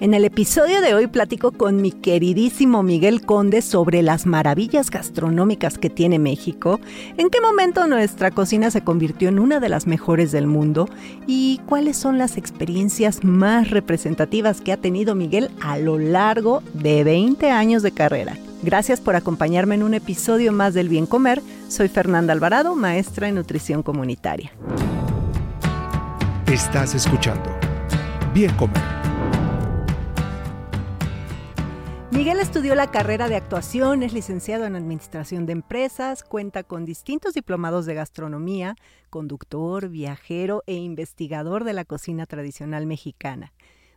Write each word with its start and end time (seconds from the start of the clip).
En 0.00 0.12
el 0.12 0.24
episodio 0.24 0.80
de 0.80 0.92
hoy 0.92 1.06
platico 1.06 1.52
con 1.52 1.80
mi 1.80 1.92
queridísimo 1.92 2.82
Miguel 2.82 3.24
Conde 3.24 3.62
sobre 3.62 4.02
las 4.02 4.26
maravillas 4.26 4.90
gastronómicas 4.90 5.78
que 5.78 5.88
tiene 5.88 6.18
México, 6.18 6.80
en 7.16 7.30
qué 7.30 7.40
momento 7.40 7.86
nuestra 7.86 8.32
cocina 8.32 8.72
se 8.72 8.82
convirtió 8.82 9.28
en 9.28 9.38
una 9.38 9.60
de 9.60 9.68
las 9.68 9.86
mejores 9.86 10.32
del 10.32 10.48
mundo 10.48 10.88
y 11.28 11.60
cuáles 11.66 11.96
son 11.96 12.18
las 12.18 12.36
experiencias 12.36 13.22
más 13.22 13.70
representativas 13.70 14.60
que 14.60 14.72
ha 14.72 14.76
tenido 14.76 15.14
Miguel 15.14 15.50
a 15.62 15.78
lo 15.78 15.98
largo 15.98 16.62
de 16.74 17.04
20 17.04 17.50
años 17.52 17.82
de 17.82 17.92
carrera. 17.92 18.36
Gracias 18.64 19.00
por 19.00 19.14
acompañarme 19.14 19.76
en 19.76 19.84
un 19.84 19.94
episodio 19.94 20.52
más 20.52 20.74
del 20.74 20.88
Bien 20.88 21.06
Comer. 21.06 21.40
Soy 21.68 21.88
Fernanda 21.88 22.32
Alvarado, 22.32 22.74
maestra 22.74 23.28
en 23.28 23.36
nutrición 23.36 23.84
comunitaria. 23.84 24.50
Estás 26.46 26.94
escuchando 26.94 27.50
Bien 28.32 28.52
Comer 28.56 29.03
Miguel 32.14 32.38
estudió 32.38 32.76
la 32.76 32.92
carrera 32.92 33.28
de 33.28 33.34
actuación, 33.34 34.04
es 34.04 34.12
licenciado 34.12 34.66
en 34.66 34.76
Administración 34.76 35.46
de 35.46 35.52
Empresas, 35.52 36.22
cuenta 36.22 36.62
con 36.62 36.84
distintos 36.84 37.34
diplomados 37.34 37.86
de 37.86 37.94
gastronomía, 37.94 38.76
conductor, 39.10 39.88
viajero 39.88 40.62
e 40.66 40.74
investigador 40.74 41.64
de 41.64 41.72
la 41.72 41.84
cocina 41.84 42.24
tradicional 42.26 42.86
mexicana. 42.86 43.52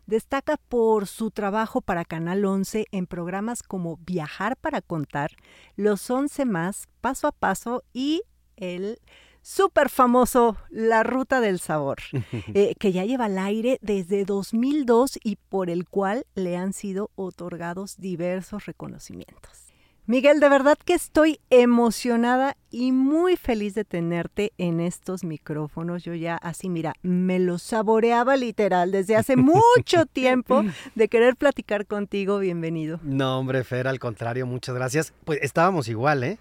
Destaca 0.08 0.58
por 0.58 1.06
su 1.06 1.30
trabajo 1.30 1.80
para 1.82 2.06
Canal 2.06 2.44
11 2.44 2.88
en 2.92 3.06
programas 3.06 3.62
como 3.62 3.98
Viajar 3.98 4.58
para 4.58 4.82
Contar, 4.82 5.34
Los 5.76 6.10
11 6.10 6.46
más, 6.46 6.88
Paso 7.02 7.28
a 7.28 7.32
Paso 7.32 7.84
y 7.94 8.24
el 8.56 9.00
súper 9.48 9.90
famoso 9.90 10.58
La 10.70 11.04
Ruta 11.04 11.40
del 11.40 11.60
Sabor, 11.60 12.00
eh, 12.54 12.76
que 12.78 12.92
ya 12.92 13.06
lleva 13.06 13.26
al 13.26 13.38
aire 13.38 13.80
desde 13.82 14.26
2002 14.26 15.20
y 15.24 15.38
por 15.38 15.70
el 15.70 15.88
cual 15.88 16.26
le 16.36 16.58
han 16.58 16.74
sido 16.74 17.12
otorgados 17.16 17.96
diversos 17.98 18.66
reconocimientos. 18.66 19.68
Miguel, 20.06 20.40
de 20.40 20.48
verdad 20.48 20.78
que 20.84 20.94
estoy 20.94 21.40
emocionada 21.50 22.56
y 22.72 22.94
muy 22.94 23.36
feliz 23.36 23.74
de 23.74 23.84
tenerte 23.84 24.54
en 24.58 24.80
estos 24.80 25.26
micrófonos. 25.26 26.04
Yo 26.04 26.14
ya 26.14 26.38
así, 26.38 26.70
mira, 26.70 26.94
me 27.02 27.40
lo 27.40 27.58
saboreaba 27.58 28.38
literal 28.38 28.92
desde 28.92 29.18
hace 29.18 29.36
mucho 29.38 30.06
tiempo 30.06 30.64
de 30.96 31.08
querer 31.10 31.36
platicar 31.36 31.86
contigo. 31.88 32.40
Bienvenido. 32.40 33.02
No, 33.04 33.38
hombre, 33.40 33.66
Fer, 33.66 33.88
al 33.88 34.00
contrario, 34.00 34.46
muchas 34.46 34.76
gracias. 34.76 35.14
Pues 35.26 35.40
estábamos 35.42 35.90
igual, 35.90 36.24
¿eh? 36.24 36.38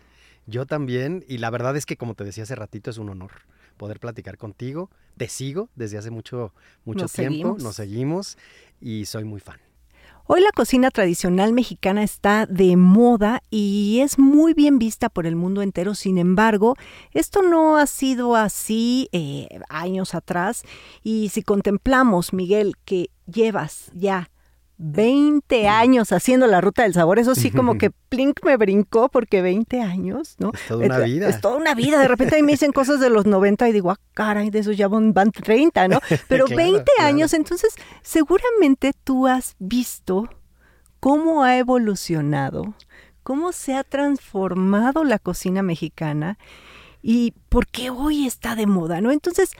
Yo 0.47 0.67
también, 0.67 1.25
y 1.29 1.39
la 1.39 1.51
verdad 1.51 1.77
es 1.77 1.87
que 1.87 1.97
como 1.97 2.15
te 2.15 2.25
decía 2.25 2.45
hace 2.45 2.55
ratito, 2.55 2.91
es 2.91 2.99
un 2.99 3.09
honor 3.09 3.33
poder 3.77 4.01
platicar 4.01 4.39
contigo. 4.39 4.91
Te 5.17 5.29
sigo 5.29 5.69
desde 5.75 5.99
hace 5.99 6.11
mucho, 6.11 6.53
mucho 6.85 7.07
tiempo, 7.07 7.57
nos 7.61 7.77
seguimos 7.77 8.39
y 8.81 9.07
soy 9.07 9.25
muy 9.25 9.41
fan. 9.41 9.59
Hoy 10.29 10.41
la 10.41 10.51
cocina 10.51 10.91
tradicional 10.91 11.53
mexicana 11.53 12.03
está 12.03 12.47
de 12.47 12.77
moda 12.77 13.43
y 13.49 14.01
es 14.01 14.19
muy 14.19 14.55
bien 14.55 14.77
vista 14.81 15.09
por 15.09 15.25
el 15.25 15.37
mundo 15.37 15.63
entero. 15.63 15.95
Sin 15.95 16.19
embargo, 16.19 16.75
esto 17.13 17.43
no 17.43 17.77
ha 17.77 17.87
sido 17.87 18.35
así 18.35 19.09
eh, 19.13 19.47
años 19.69 20.17
atrás. 20.17 20.65
Y 21.05 21.29
si 21.29 21.43
contemplamos, 21.43 22.33
Miguel, 22.33 22.75
que 22.85 23.11
llevas 23.27 23.93
ya 23.95 24.29
20 24.79 25.69
años 25.69 26.13
haciendo 26.13 26.47
la 26.47 26.61
ruta 26.61 26.83
del 26.83 26.93
sabor, 26.93 27.19
eso 27.19 27.35
sí 27.35 27.51
como 27.51 27.79
que 27.79 27.91
Plink 27.91 28.45
me 28.45 28.57
brincó 28.57 29.09
porque 29.09 29.43
20 29.43 29.81
años, 29.81 30.37
¿no? 30.39 30.53
Es 30.53 30.67
toda 30.67 30.85
una 30.85 30.99
vida. 30.99 31.29
Es 31.29 31.41
toda 31.41 31.57
una 31.57 31.75
vida, 31.75 32.01
de 32.01 32.09
repente 32.09 32.37
ahí 32.37 32.43
me 32.43 32.53
dicen 32.53 32.73
cosas 32.73 33.01
de 33.01 33.11
los 33.11 33.27
90 33.27 33.69
y 33.69 33.73
digo, 33.73 33.91
ah, 33.91 33.99
caray, 34.15 34.51
de 34.51 34.59
esos 34.59 34.77
ya 34.77 34.89
van, 34.89 35.13
30, 35.33 35.89
¿no? 35.89 36.01
Pero 36.29 36.47
20 36.47 36.85
años, 37.01 37.33
entonces 37.33 37.75
seguramente 38.03 38.93
tú 39.05 39.27
has 39.27 39.55
visto 39.59 40.29
cómo 41.01 41.43
ha 41.43 41.57
evolucionado, 41.57 42.75
cómo 43.23 43.53
se 43.53 43.75
ha 43.75 43.85
transformado 43.85 45.05
la 45.05 45.19
cocina 45.19 45.63
mexicana 45.63 46.39
y 47.03 47.35
por 47.49 47.67
qué 47.67 47.91
hoy 47.91 48.27
está 48.27 48.57
de 48.57 48.67
moda, 48.67 49.01
¿no? 49.01 49.11
Entonces, 49.11 49.53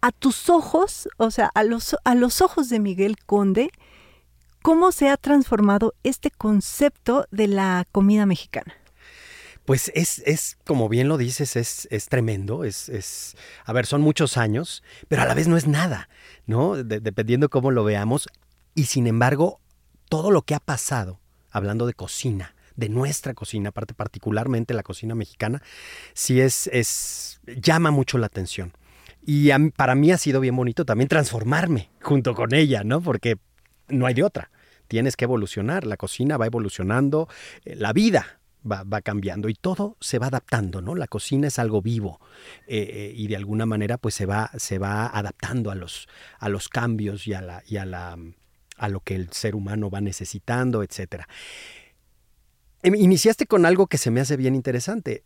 a 0.00 0.12
tus 0.12 0.48
ojos, 0.48 1.08
o 1.16 1.30
sea, 1.30 1.50
a 1.54 1.62
los, 1.62 1.96
a 2.04 2.14
los 2.14 2.40
ojos 2.40 2.68
de 2.68 2.80
Miguel 2.80 3.16
Conde, 3.24 3.70
¿Cómo 4.62 4.92
se 4.92 5.08
ha 5.08 5.16
transformado 5.16 5.94
este 6.02 6.30
concepto 6.30 7.26
de 7.30 7.48
la 7.48 7.86
comida 7.92 8.26
mexicana? 8.26 8.74
Pues 9.64 9.90
es, 9.94 10.18
es, 10.26 10.58
como 10.66 10.90
bien 10.90 11.08
lo 11.08 11.16
dices, 11.16 11.56
es, 11.56 11.88
es 11.90 12.08
tremendo. 12.08 12.64
Es, 12.64 12.90
es, 12.90 13.36
a 13.64 13.72
ver, 13.72 13.86
son 13.86 14.02
muchos 14.02 14.36
años, 14.36 14.82
pero 15.08 15.22
a 15.22 15.26
la 15.26 15.34
vez 15.34 15.48
no 15.48 15.56
es 15.56 15.66
nada, 15.66 16.10
¿no? 16.44 16.76
dependiendo 16.82 17.48
cómo 17.48 17.70
lo 17.70 17.84
veamos. 17.84 18.28
Y 18.74 18.84
sin 18.84 19.06
embargo, 19.06 19.60
todo 20.10 20.30
lo 20.30 20.42
que 20.42 20.54
ha 20.54 20.60
pasado, 20.60 21.20
hablando 21.50 21.86
de 21.86 21.94
cocina, 21.94 22.54
de 22.76 22.90
nuestra 22.90 23.32
cocina, 23.32 23.70
aparte 23.70 23.94
particularmente 23.94 24.74
la 24.74 24.82
cocina 24.82 25.14
mexicana, 25.14 25.62
sí 26.12 26.40
es, 26.40 26.66
es 26.66 27.40
llama 27.46 27.90
mucho 27.90 28.18
la 28.18 28.26
atención. 28.26 28.72
Y 29.24 29.50
para 29.76 29.94
mí 29.94 30.12
ha 30.12 30.18
sido 30.18 30.40
bien 30.40 30.56
bonito 30.56 30.84
también 30.84 31.08
transformarme 31.08 31.90
junto 32.02 32.34
con 32.34 32.54
ella, 32.54 32.84
¿no? 32.84 33.00
Porque 33.00 33.38
no 33.90 34.06
hay 34.06 34.14
de 34.14 34.22
otra. 34.22 34.50
Tienes 34.90 35.16
que 35.16 35.24
evolucionar, 35.24 35.86
la 35.86 35.96
cocina 35.96 36.36
va 36.36 36.46
evolucionando, 36.46 37.28
eh, 37.64 37.76
la 37.76 37.92
vida 37.92 38.40
va, 38.68 39.00
cambiando 39.02 39.48
y 39.48 39.54
todo 39.54 39.96
se 40.00 40.18
va 40.18 40.26
adaptando, 40.26 40.82
¿no? 40.82 40.96
La 40.96 41.06
cocina 41.06 41.46
es 41.46 41.60
algo 41.60 41.80
vivo 41.80 42.20
eh, 42.66 42.90
eh, 42.92 43.12
y 43.14 43.28
de 43.28 43.36
alguna 43.36 43.66
manera 43.66 43.98
pues 43.98 44.16
se 44.16 44.26
va, 44.26 44.50
se 44.58 44.78
va 44.80 45.06
adaptando 45.06 45.70
a 45.70 45.76
los, 45.76 46.08
a 46.40 46.48
los 46.48 46.68
cambios 46.68 47.28
y 47.28 47.34
a, 47.34 47.40
la, 47.40 47.62
y 47.68 47.76
a, 47.76 47.86
la, 47.86 48.18
a 48.78 48.88
lo 48.88 48.98
que 48.98 49.14
el 49.14 49.30
ser 49.30 49.54
humano 49.54 49.90
va 49.90 50.00
necesitando, 50.00 50.82
etc. 50.82 51.22
Em, 52.82 52.96
iniciaste 52.96 53.46
con 53.46 53.66
algo 53.66 53.86
que 53.86 53.96
se 53.96 54.10
me 54.10 54.20
hace 54.20 54.36
bien 54.36 54.56
interesante. 54.56 55.22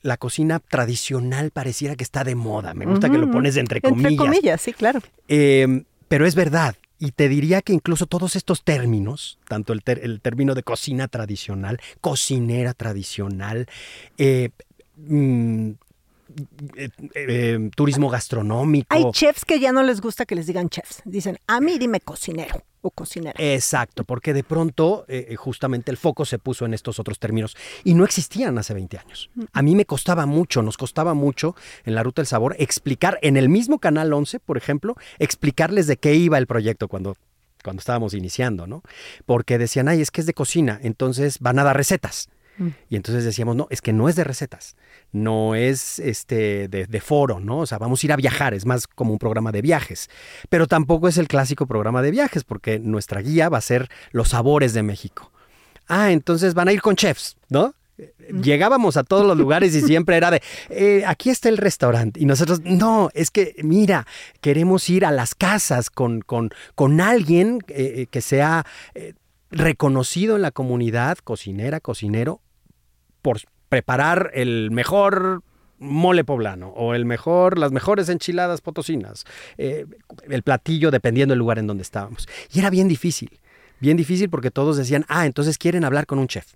la 0.00 0.16
cocina 0.16 0.58
tradicional 0.58 1.50
pareciera 1.50 1.96
que 1.96 2.04
está 2.04 2.24
de 2.24 2.34
moda. 2.34 2.72
Me 2.72 2.86
gusta 2.86 3.10
que 3.10 3.18
lo 3.18 3.30
pones 3.30 3.58
entre 3.58 3.82
comillas. 3.82 4.12
Entre 4.12 4.24
comillas, 4.26 4.60
sí, 4.62 4.72
claro. 4.72 5.00
Em, 5.28 5.84
pero 6.08 6.26
es 6.26 6.34
verdad, 6.34 6.76
y 6.98 7.12
te 7.12 7.28
diría 7.28 7.62
que 7.62 7.72
incluso 7.72 8.06
todos 8.06 8.36
estos 8.36 8.62
términos, 8.62 9.38
tanto 9.48 9.72
el, 9.72 9.82
término 10.20 10.54
de 10.54 10.62
cocina 10.62 11.08
tradicional, 11.08 11.80
cocinera 12.00 12.72
tradicional, 12.74 13.66
eh, 14.18 14.50
mm, 14.96 15.72
eh, 16.76 16.88
eh, 17.14 17.70
turismo 17.74 18.08
gastronómico. 18.08 18.88
Hay 18.90 19.04
chefs 19.12 19.44
que 19.44 19.60
ya 19.60 19.72
no 19.72 19.82
les 19.82 20.00
gusta 20.00 20.26
que 20.26 20.34
les 20.34 20.46
digan 20.46 20.68
chefs. 20.68 21.02
Dicen, 21.04 21.38
a 21.46 21.60
mí 21.60 21.78
dime 21.78 22.00
cocinero 22.00 22.62
cocinera. 22.90 23.34
Exacto, 23.38 24.04
porque 24.04 24.32
de 24.32 24.44
pronto 24.44 25.04
eh, 25.08 25.34
justamente 25.36 25.90
el 25.90 25.96
foco 25.96 26.24
se 26.24 26.38
puso 26.38 26.66
en 26.66 26.74
estos 26.74 26.98
otros 26.98 27.18
términos 27.18 27.56
y 27.84 27.94
no 27.94 28.04
existían 28.04 28.58
hace 28.58 28.74
20 28.74 28.98
años. 28.98 29.30
A 29.52 29.62
mí 29.62 29.74
me 29.74 29.84
costaba 29.84 30.26
mucho, 30.26 30.62
nos 30.62 30.76
costaba 30.76 31.14
mucho 31.14 31.54
en 31.84 31.94
la 31.94 32.02
Ruta 32.02 32.22
del 32.22 32.26
Sabor 32.26 32.56
explicar 32.58 33.18
en 33.22 33.36
el 33.36 33.48
mismo 33.48 33.78
Canal 33.78 34.12
11, 34.12 34.40
por 34.40 34.56
ejemplo, 34.56 34.96
explicarles 35.18 35.86
de 35.86 35.96
qué 35.96 36.14
iba 36.14 36.38
el 36.38 36.46
proyecto 36.46 36.88
cuando 36.88 37.16
cuando 37.64 37.80
estábamos 37.80 38.14
iniciando, 38.14 38.68
¿no? 38.68 38.82
Porque 39.24 39.58
decían, 39.58 39.88
ay, 39.88 40.00
es 40.00 40.12
que 40.12 40.20
es 40.20 40.26
de 40.28 40.34
cocina, 40.34 40.78
entonces 40.84 41.40
van 41.40 41.58
a 41.58 41.64
dar 41.64 41.76
recetas. 41.76 42.28
Mm. 42.58 42.68
Y 42.88 42.96
entonces 42.96 43.24
decíamos, 43.24 43.56
no, 43.56 43.66
es 43.70 43.82
que 43.82 43.92
no 43.92 44.08
es 44.08 44.16
de 44.16 44.24
recetas, 44.24 44.76
no 45.12 45.54
es 45.54 45.98
este 45.98 46.68
de, 46.68 47.00
foro, 47.00 47.40
¿no? 47.40 47.58
O 47.58 47.66
sea, 47.66 47.78
vamos 47.78 48.02
a 48.02 48.06
ir 48.06 48.12
a 48.12 48.16
viajar, 48.16 48.54
es 48.54 48.66
más 48.66 48.86
como 48.86 49.12
un 49.12 49.18
programa 49.18 49.52
de 49.52 49.62
viajes. 49.62 50.08
Pero 50.48 50.66
tampoco 50.66 51.08
es 51.08 51.18
el 51.18 51.28
clásico 51.28 51.66
programa 51.66 52.02
de 52.02 52.10
viajes, 52.10 52.44
porque 52.44 52.78
nuestra 52.78 53.20
guía 53.20 53.48
va 53.48 53.58
a 53.58 53.62
ser 53.62 53.88
los 54.12 54.28
sabores 54.28 54.72
de 54.72 54.82
México. 54.82 55.32
Ah, 55.88 56.10
entonces 56.12 56.54
van 56.54 56.68
a 56.68 56.72
ir 56.72 56.82
con 56.82 56.96
chefs, 56.96 57.36
¿no? 57.48 57.74
Mm. 57.98 58.40
Llegábamos 58.40 58.96
a 58.96 59.04
todos 59.04 59.24
los 59.26 59.36
lugares 59.36 59.74
y 59.74 59.82
siempre 59.82 60.16
era 60.16 60.30
de, 60.30 60.42
eh, 60.70 61.04
aquí 61.06 61.30
está 61.30 61.48
el 61.48 61.58
restaurante. 61.58 62.20
Y 62.20 62.24
nosotros, 62.24 62.60
no, 62.64 63.10
es 63.14 63.30
que, 63.30 63.54
mira, 63.62 64.06
queremos 64.40 64.88
ir 64.90 65.04
a 65.04 65.12
las 65.12 65.34
casas 65.34 65.90
con, 65.90 66.22
con, 66.22 66.50
con 66.74 67.00
alguien 67.00 67.60
eh, 67.68 67.94
eh, 67.96 68.06
que 68.10 68.20
sea 68.20 68.66
reconocido 69.50 70.36
en 70.36 70.42
la 70.42 70.50
comunidad, 70.50 71.18
cocinera, 71.18 71.80
cocinero, 71.80 72.40
por 73.26 73.40
preparar 73.68 74.30
el 74.34 74.70
mejor 74.70 75.42
mole 75.78 76.22
poblano 76.22 76.68
o 76.68 76.94
el 76.94 77.04
mejor, 77.04 77.58
las 77.58 77.72
mejores 77.72 78.08
enchiladas 78.08 78.60
potosinas, 78.60 79.24
eh, 79.58 79.84
el 80.30 80.44
platillo 80.44 80.92
dependiendo 80.92 81.32
del 81.32 81.40
lugar 81.40 81.58
en 81.58 81.66
donde 81.66 81.82
estábamos. 81.82 82.28
Y 82.52 82.60
era 82.60 82.70
bien 82.70 82.86
difícil, 82.86 83.40
bien 83.80 83.96
difícil 83.96 84.30
porque 84.30 84.52
todos 84.52 84.76
decían, 84.76 85.04
ah, 85.08 85.26
entonces 85.26 85.58
quieren 85.58 85.82
hablar 85.82 86.06
con 86.06 86.20
un 86.20 86.28
chef. 86.28 86.54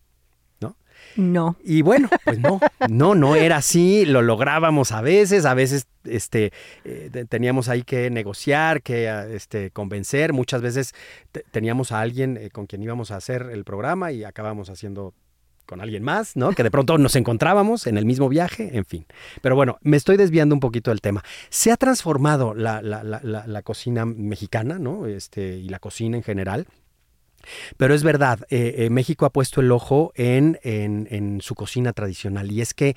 ¿no? 0.61 0.77
No. 1.17 1.57
Y 1.65 1.83
bueno, 1.83 2.09
pues 2.25 2.39
no, 2.39 2.61
no, 2.89 3.17
no 3.17 3.35
era 3.35 3.57
así, 3.57 4.05
lo 4.05 4.23
lográbamos 4.23 4.93
a 4.93 5.01
veces, 5.01 5.47
a 5.47 5.55
veces 5.55 5.89
este, 6.05 6.53
eh, 6.85 7.11
teníamos 7.29 7.69
ahí 7.69 7.83
que 7.83 8.11
negociar, 8.11 8.81
que 8.81 9.09
este, 9.35 9.73
convencer, 9.73 10.33
muchas 10.33 10.63
veces 10.63 10.95
teníamos 11.51 11.91
a 11.91 12.01
alguien 12.01 12.37
eh, 12.37 12.51
con 12.51 12.67
quien 12.67 12.81
íbamos 12.81 13.11
a 13.11 13.17
hacer 13.17 13.49
el 13.51 13.65
programa 13.65 14.13
y 14.13 14.23
acabamos 14.23 14.71
haciendo 14.71 15.15
con 15.71 15.81
alguien 15.81 16.03
más, 16.03 16.35
¿no? 16.35 16.51
Que 16.51 16.65
de 16.65 16.71
pronto 16.71 16.99
nos 16.99 17.15
encontrábamos 17.15 17.87
en 17.87 17.97
el 17.97 18.05
mismo 18.05 18.29
viaje, 18.29 18.77
en 18.77 18.85
fin. 18.85 19.07
Pero 19.41 19.55
bueno, 19.55 19.79
me 19.83 19.97
estoy 19.97 20.17
desviando 20.17 20.53
un 20.53 20.61
poquito 20.61 20.91
del 20.91 21.01
tema. 21.01 21.23
Se 21.49 21.71
ha 21.71 21.77
transformado 21.77 22.55
la, 22.55 23.63
cocina 23.63 24.05
mexicana, 24.05 24.81
¿no? 24.81 25.07
Este, 25.07 25.59
y 25.59 25.69
la 25.69 25.79
cocina 25.79 26.17
en 26.17 26.25
general. 26.25 26.67
Pero 27.77 27.95
es 27.95 28.03
verdad, 28.03 28.41
eh, 28.51 28.75
eh, 28.79 28.91
México 28.91 29.27
ha 29.27 29.31
puesto 29.31 29.61
el 29.61 29.71
ojo 29.71 30.13
en, 30.17 30.59
en, 30.65 31.41
su 31.41 31.55
cocina 31.55 31.93
tradicional 31.93 32.51
y 32.51 32.61
es 32.61 32.75
que 32.75 32.97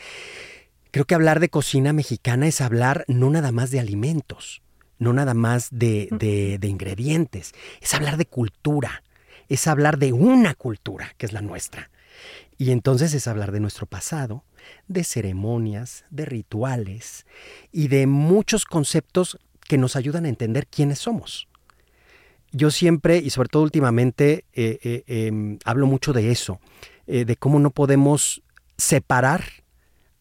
creo 0.89 1.05
que 1.05 1.15
hablar 1.15 1.39
de 1.39 1.49
cocina 1.49 1.93
mexicana 1.93 2.47
es 2.47 2.59
hablar 2.59 3.05
no 3.07 3.29
nada 3.29 3.51
más 3.51 3.69
de 3.69 3.79
alimentos, 3.79 4.63
no 4.97 5.13
nada 5.13 5.35
más 5.35 5.69
de, 5.71 6.09
de, 6.11 6.57
de 6.57 6.67
ingredientes, 6.67 7.53
es 7.81 7.93
hablar 7.93 8.17
de 8.17 8.25
cultura, 8.25 9.03
es 9.47 9.67
hablar 9.67 9.97
de 9.97 10.11
una 10.11 10.55
cultura 10.55 11.13
que 11.17 11.27
es 11.27 11.33
la 11.33 11.41
nuestra. 11.41 11.89
Y 12.63 12.71
entonces 12.71 13.13
es 13.13 13.27
hablar 13.27 13.51
de 13.51 13.59
nuestro 13.59 13.87
pasado, 13.87 14.45
de 14.87 15.03
ceremonias, 15.03 16.05
de 16.11 16.23
rituales 16.23 17.25
y 17.73 17.89
de 17.89 18.07
muchos 18.07 18.63
conceptos 18.63 19.37
que 19.67 19.77
nos 19.77 19.97
ayudan 19.97 20.23
a 20.23 20.29
entender 20.29 20.67
quiénes 20.67 20.99
somos. 20.99 21.49
Yo 22.53 22.71
siempre, 22.71 23.17
y 23.17 23.31
sobre 23.31 23.49
todo 23.49 23.63
últimamente, 23.63 24.45
eh, 24.53 24.79
eh, 24.81 25.03
em, 25.07 25.59
hablo 25.65 25.87
mucho 25.87 26.13
de 26.13 26.31
eso, 26.31 26.61
eh, 27.05 27.25
de 27.25 27.35
cómo 27.35 27.59
no 27.59 27.71
podemos 27.71 28.41
separar 28.77 29.43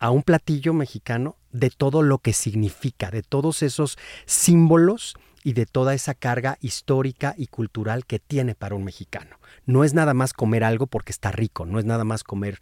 a 0.00 0.10
un 0.10 0.24
platillo 0.24 0.74
mexicano 0.74 1.36
de 1.52 1.70
todo 1.70 2.02
lo 2.02 2.18
que 2.18 2.32
significa, 2.32 3.12
de 3.12 3.22
todos 3.22 3.62
esos 3.62 3.98
símbolos 4.26 5.14
y 5.44 5.54
de 5.54 5.66
toda 5.66 5.94
esa 5.94 6.14
carga 6.14 6.56
histórica 6.60 7.34
y 7.36 7.48
cultural 7.48 8.06
que 8.06 8.18
tiene 8.18 8.54
para 8.54 8.74
un 8.74 8.84
mexicano. 8.84 9.38
No 9.66 9.84
es 9.84 9.94
nada 9.94 10.14
más 10.14 10.32
comer 10.32 10.64
algo 10.64 10.86
porque 10.86 11.12
está 11.12 11.30
rico, 11.30 11.66
no 11.66 11.78
es 11.78 11.84
nada 11.84 12.04
más 12.04 12.24
comer 12.24 12.58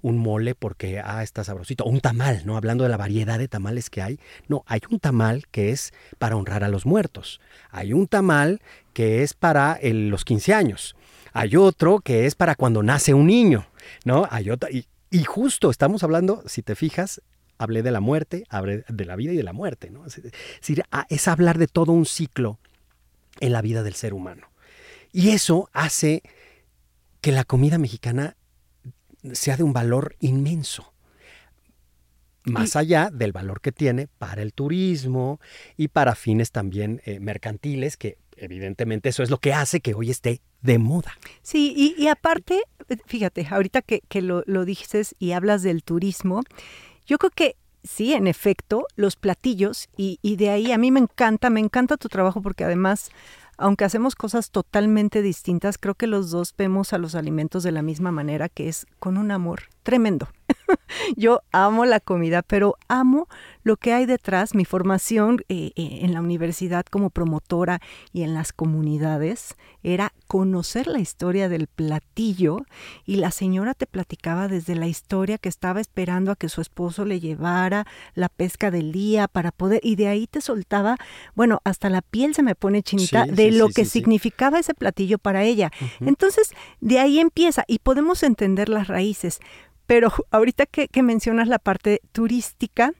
un 0.00 0.18
mole 0.18 0.54
porque 0.54 1.00
ah, 1.00 1.22
está 1.22 1.44
sabrosito, 1.44 1.84
un 1.84 2.00
tamal, 2.00 2.42
¿no? 2.44 2.56
Hablando 2.56 2.84
de 2.84 2.90
la 2.90 2.96
variedad 2.96 3.38
de 3.38 3.48
tamales 3.48 3.90
que 3.90 4.02
hay. 4.02 4.18
No, 4.48 4.64
hay 4.66 4.80
un 4.90 4.98
tamal 4.98 5.46
que 5.50 5.70
es 5.70 5.92
para 6.18 6.36
honrar 6.36 6.64
a 6.64 6.68
los 6.68 6.86
muertos. 6.86 7.40
Hay 7.70 7.92
un 7.92 8.06
tamal 8.06 8.60
que 8.92 9.22
es 9.22 9.34
para 9.34 9.78
los 9.82 10.24
15 10.24 10.54
años. 10.54 10.96
Hay 11.32 11.56
otro 11.56 12.00
que 12.00 12.26
es 12.26 12.34
para 12.34 12.54
cuando 12.54 12.82
nace 12.82 13.14
un 13.14 13.26
niño, 13.26 13.66
¿no? 14.04 14.26
Hay 14.30 14.50
otra, 14.50 14.70
y, 14.70 14.86
y 15.10 15.24
justo 15.24 15.70
estamos 15.70 16.02
hablando, 16.02 16.42
si 16.46 16.62
te 16.62 16.74
fijas, 16.74 17.22
hablé 17.58 17.82
de 17.82 17.90
la 17.90 18.00
muerte, 18.00 18.44
hablé 18.48 18.84
de 18.88 19.04
la 19.04 19.16
vida 19.16 19.32
y 19.32 19.36
de 19.36 19.42
la 19.42 19.52
muerte, 19.52 19.90
¿no? 19.90 20.06
Es 20.06 20.20
decir, 20.22 20.82
ah, 20.90 21.06
es 21.08 21.28
hablar 21.28 21.58
de 21.58 21.66
todo 21.66 21.92
un 21.92 22.06
ciclo 22.06 22.58
en 23.40 23.52
la 23.52 23.62
vida 23.62 23.82
del 23.82 23.94
ser 23.94 24.14
humano. 24.14 24.48
Y 25.12 25.30
eso 25.30 25.68
hace 25.72 26.22
que 27.20 27.32
la 27.32 27.44
comida 27.44 27.78
mexicana 27.78 28.36
sea 29.32 29.56
de 29.56 29.62
un 29.62 29.72
valor 29.72 30.16
inmenso. 30.20 30.92
Más 32.44 32.74
allá 32.74 33.08
del 33.12 33.30
valor 33.30 33.60
que 33.60 33.70
tiene 33.70 34.08
para 34.18 34.42
el 34.42 34.52
turismo 34.52 35.38
y 35.76 35.88
para 35.88 36.16
fines 36.16 36.50
también 36.50 37.00
eh, 37.04 37.20
mercantiles, 37.20 37.96
que 37.96 38.18
evidentemente 38.36 39.10
eso 39.10 39.22
es 39.22 39.30
lo 39.30 39.38
que 39.38 39.52
hace 39.52 39.80
que 39.80 39.94
hoy 39.94 40.10
esté 40.10 40.40
de 40.60 40.78
moda. 40.78 41.16
Sí, 41.42 41.94
y, 41.96 42.08
aparte, 42.08 42.62
fíjate, 43.06 43.46
ahorita 43.48 43.82
que, 43.82 44.22
lo, 44.22 44.42
lo 44.46 44.64
dices 44.64 45.14
y 45.20 45.32
hablas 45.32 45.62
del 45.62 45.84
turismo, 45.84 46.42
yo 47.06 47.18
creo 47.18 47.30
que 47.30 47.56
sí, 47.84 48.12
en 48.14 48.26
efecto, 48.26 48.86
los 48.96 49.16
platillos, 49.16 49.88
y, 49.96 50.18
y, 50.22 50.36
de 50.36 50.50
ahí 50.50 50.72
a 50.72 50.78
mí 50.78 50.90
me 50.90 51.00
encanta, 51.00 51.50
me 51.50 51.60
encanta 51.60 51.96
tu 51.96 52.08
trabajo 52.08 52.40
porque 52.40 52.64
además 52.64 53.10
aunque 53.58 53.84
hacemos 53.84 54.16
cosas 54.16 54.50
totalmente 54.50 55.22
distintas, 55.22 55.78
creo 55.78 55.94
que 55.94 56.06
los 56.06 56.30
dos 56.30 56.54
vemos 56.56 56.92
a 56.92 56.98
los 56.98 57.14
alimentos 57.14 57.62
de 57.62 57.70
la 57.70 57.82
misma 57.82 58.10
manera, 58.10 58.48
que 58.48 58.68
es 58.68 58.86
con 58.98 59.16
un 59.16 59.30
amor 59.30 59.62
tremendo. 59.84 60.28
Yo 61.16 61.42
amo 61.52 61.84
la 61.84 62.00
comida, 62.00 62.42
pero 62.42 62.76
amo 62.88 63.28
lo 63.64 63.76
que 63.76 63.92
hay 63.92 64.06
detrás, 64.06 64.54
mi 64.54 64.64
formación 64.64 65.44
eh, 65.48 65.72
eh, 65.76 66.00
en 66.02 66.12
la 66.12 66.20
universidad 66.20 66.84
como 66.84 67.10
promotora 67.10 67.80
y 68.12 68.22
en 68.22 68.34
las 68.34 68.52
comunidades 68.52 69.56
era 69.84 70.12
conocer 70.26 70.86
la 70.86 70.98
historia 70.98 71.48
del 71.48 71.66
platillo 71.66 72.64
y 73.04 73.16
la 73.16 73.30
señora 73.30 73.74
te 73.74 73.86
platicaba 73.86 74.48
desde 74.48 74.74
la 74.74 74.86
historia 74.86 75.38
que 75.38 75.48
estaba 75.48 75.80
esperando 75.80 76.32
a 76.32 76.36
que 76.36 76.48
su 76.48 76.60
esposo 76.60 77.04
le 77.04 77.20
llevara 77.20 77.86
la 78.14 78.28
pesca 78.28 78.70
del 78.70 78.92
día 78.92 79.28
para 79.28 79.52
poder 79.52 79.80
y 79.82 79.96
de 79.96 80.08
ahí 80.08 80.26
te 80.26 80.40
soltaba, 80.40 80.96
bueno, 81.34 81.60
hasta 81.64 81.88
la 81.88 82.02
piel 82.02 82.34
se 82.34 82.42
me 82.42 82.54
pone 82.54 82.82
chinita 82.82 83.26
de 83.26 83.52
lo 83.52 83.68
que 83.68 83.84
significaba 83.84 84.58
ese 84.58 84.74
platillo 84.74 85.18
para 85.18 85.44
ella. 85.44 85.70
Entonces, 86.00 86.52
de 86.80 86.98
ahí 86.98 87.20
empieza 87.20 87.64
y 87.66 87.78
podemos 87.78 88.22
entender 88.22 88.68
las 88.68 88.88
raíces. 88.88 89.40
Pero 89.92 90.10
ahorita 90.30 90.64
que, 90.64 91.02
mencionas 91.02 91.48
la 91.48 91.58
parte 91.58 92.00
turística, 92.12 92.94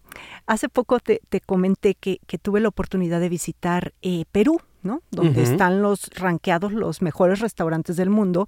hace 0.47 0.69
poco 0.69 1.01
te, 1.01 1.23
comenté 1.41 1.95
que, 1.95 2.21
tuve 2.43 2.61
la 2.61 2.69
oportunidad 2.69 3.19
de 3.19 3.31
visitar 3.31 3.95
eh, 4.03 4.27
Perú, 4.31 4.61
¿no? 4.83 5.01
Donde 5.11 5.43
están 5.43 5.81
los 5.81 6.11
ranqueados 6.11 6.75
los 6.75 7.01
mejores 7.01 7.41
restaurantes 7.41 7.97
del 7.97 8.11
mundo. 8.11 8.47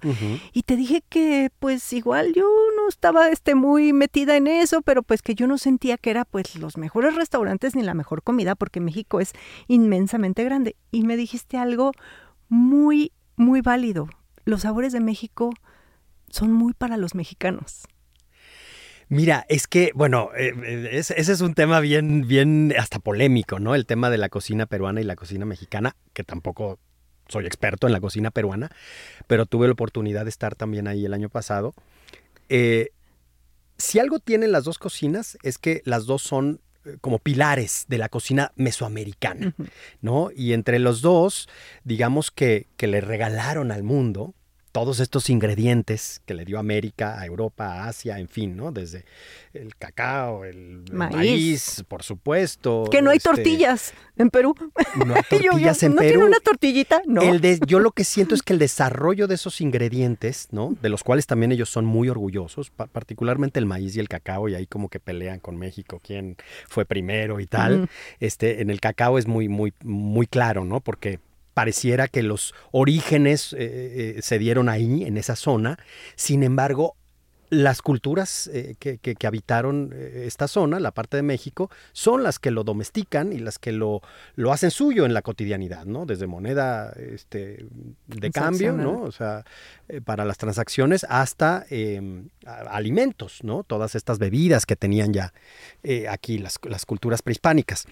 Y 0.53 0.61
te 0.61 0.75
dije 0.75 1.01
que 1.09 1.49
pues 1.57 1.91
igual 1.91 2.33
yo 2.35 2.43
no 2.77 2.87
estaba 2.87 3.29
este, 3.29 3.55
muy 3.55 3.93
metida 3.93 4.37
en 4.37 4.45
eso, 4.45 4.83
pero 4.83 5.01
pues 5.01 5.23
que 5.23 5.33
yo 5.33 5.47
no 5.47 5.57
sentía 5.57 5.97
que 5.97 6.11
era 6.11 6.23
pues 6.23 6.55
los 6.55 6.77
mejores 6.77 7.15
restaurantes 7.15 7.75
ni 7.75 7.81
la 7.81 7.95
mejor 7.95 8.21
comida, 8.21 8.53
porque 8.53 8.79
México 8.79 9.21
es 9.21 9.33
inmensamente 9.67 10.43
grande. 10.43 10.75
Y 10.91 11.01
me 11.01 11.17
dijiste 11.17 11.57
algo 11.57 11.93
muy, 12.47 13.11
muy 13.37 13.61
válido. 13.61 14.07
Los 14.43 14.61
sabores 14.61 14.93
de 14.93 14.99
México 14.99 15.49
son 16.29 16.53
muy 16.53 16.73
para 16.73 16.95
los 16.97 17.15
mexicanos. 17.15 17.87
Mira, 19.09 19.45
es 19.49 19.67
que, 19.67 19.91
bueno, 19.93 20.31
eh, 20.35 20.53
eh, 20.65 20.89
ese 20.91 21.31
es 21.31 21.41
un 21.41 21.53
tema 21.53 21.79
bien, 21.79 22.27
bien 22.27 22.73
hasta 22.77 22.99
polémico, 22.99 23.59
¿no? 23.59 23.75
El 23.75 23.85
tema 23.85 24.09
de 24.09 24.17
la 24.17 24.29
cocina 24.29 24.65
peruana 24.65 25.01
y 25.01 25.03
la 25.03 25.15
cocina 25.15 25.45
mexicana, 25.45 25.95
que 26.13 26.23
tampoco 26.23 26.79
soy 27.27 27.45
experto 27.45 27.87
en 27.87 27.93
la 27.93 28.01
cocina 28.01 28.31
peruana, 28.31 28.71
pero 29.27 29.45
tuve 29.45 29.67
la 29.67 29.73
oportunidad 29.73 30.25
de 30.25 30.29
estar 30.29 30.55
también 30.55 30.87
ahí 30.87 31.05
el 31.05 31.13
año 31.13 31.29
pasado. 31.29 31.73
Eh, 32.49 32.91
si 33.77 33.99
algo 33.99 34.19
tienen 34.19 34.51
las 34.51 34.63
dos 34.63 34.79
cocinas 34.79 35.37
es 35.43 35.57
que 35.57 35.81
las 35.85 36.05
dos 36.05 36.21
son 36.21 36.61
como 37.01 37.19
pilares 37.19 37.85
de 37.87 37.97
la 37.97 38.09
cocina 38.09 38.51
mesoamericana, 38.55 39.55
¿no? 40.01 40.29
Y 40.35 40.53
entre 40.53 40.79
los 40.79 41.01
dos, 41.01 41.49
digamos 41.83 42.31
que, 42.31 42.67
que 42.77 42.87
le 42.87 43.01
regalaron 43.01 43.71
al 43.71 43.83
mundo 43.83 44.35
todos 44.75 44.99
estos 44.99 45.29
ingredientes 45.29 46.21
que 46.25 46.33
le 46.33 46.43
dio 46.43 46.59
América, 46.59 47.17
a 47.17 47.25
Europa, 47.25 47.65
a 47.65 47.87
Asia, 47.87 48.19
en 48.19 48.27
fin, 48.27 48.57
¿no? 48.57 48.73
Desde 48.73 49.05
el 49.53 49.73
cacao, 49.77 50.43
el 50.43 50.83
maíz, 50.91 51.85
por 51.87 52.03
supuesto. 52.03 52.83
Que 52.91 53.01
no 53.01 53.11
hay 53.11 53.15
este, 53.15 53.29
tortillas 53.29 53.93
en 54.17 54.29
Perú. 54.29 54.53
No 55.05 55.15
hay 55.15 55.21
tortillas 55.29 55.81
en 55.81 55.91
¿no 55.91 55.99
Perú. 55.99 56.09
Tiene 56.09 56.25
una 56.25 56.39
tortillita? 56.41 57.01
No. 57.05 57.21
yo 57.65 57.79
lo 57.79 57.91
que 57.91 58.03
siento 58.03 58.35
es 58.35 58.41
que 58.43 58.51
el 58.51 58.59
desarrollo 58.59 59.27
de 59.27 59.35
esos 59.35 59.61
ingredientes, 59.61 60.49
¿no? 60.51 60.75
De 60.81 60.89
los 60.89 61.05
cuales 61.05 61.25
también 61.25 61.53
ellos 61.53 61.69
son 61.69 61.85
muy 61.85 62.09
orgullosos, 62.09 62.69
particularmente 62.71 63.59
el 63.59 63.65
maíz 63.65 63.95
y 63.95 64.01
el 64.01 64.09
cacao, 64.09 64.49
y 64.49 64.55
ahí 64.55 64.67
como 64.67 64.89
que 64.89 64.99
pelean 64.99 65.39
con 65.39 65.55
México 65.55 66.01
quién 66.03 66.35
fue 66.67 66.83
primero 66.83 67.39
y 67.39 67.47
tal. 67.47 67.89
Este, 68.19 68.61
en 68.61 68.69
el 68.69 68.81
cacao 68.81 69.17
es 69.19 69.25
muy, 69.25 69.47
muy, 69.47 69.73
muy 69.85 70.27
claro, 70.27 70.65
¿no? 70.65 70.81
Porque 70.81 71.21
pareciera 71.55 72.09
que 72.09 72.21
los 72.21 72.53
orígenes 72.71 73.53
eh, 73.53 74.17
eh, 74.17 74.21
se 74.21 74.37
dieron 74.37 74.67
ahí, 74.67 75.05
en 75.05 75.17
esa 75.17 75.37
zona. 75.37 75.79
Sin 76.15 76.43
embargo, 76.43 76.97
las 77.49 77.81
culturas 77.81 78.49
eh, 78.51 78.75
que, 78.77 79.15
habitaron 79.25 79.93
esta 79.93 80.49
zona, 80.49 80.81
la 80.81 80.91
parte 80.91 81.15
de 81.15 81.23
México, 81.23 81.71
son 81.93 82.23
las 82.23 82.39
que 82.39 82.51
lo 82.51 82.65
domestican 82.65 83.31
y 83.31 83.39
las 83.39 83.57
que 83.57 83.71
lo, 83.71 84.01
lo 84.35 84.51
hacen 84.51 84.69
suyo 84.69 85.05
en 85.05 85.13
la 85.13 85.21
cotidianidad, 85.21 85.85
¿no? 85.85 86.05
Desde 86.05 86.27
moneda 86.27 86.91
este, 86.97 87.65
de 88.07 88.31
cambio, 88.31 88.73
¿no? 88.73 89.03
O 89.03 89.13
sea, 89.13 89.45
para 90.03 90.25
las 90.25 90.37
transacciones 90.37 91.05
hasta 91.07 91.65
em, 91.69 92.27
alimentos, 92.45 93.45
¿no? 93.45 93.63
Todas 93.63 93.95
estas 93.95 94.19
bebidas 94.19 94.65
que 94.65 94.75
tenían 94.75 95.13
ya 95.13 95.31
aquí 96.09 96.37
las, 96.37 96.59
las 96.67 96.85
culturas 96.85 97.21
prehispánicas. 97.21 97.87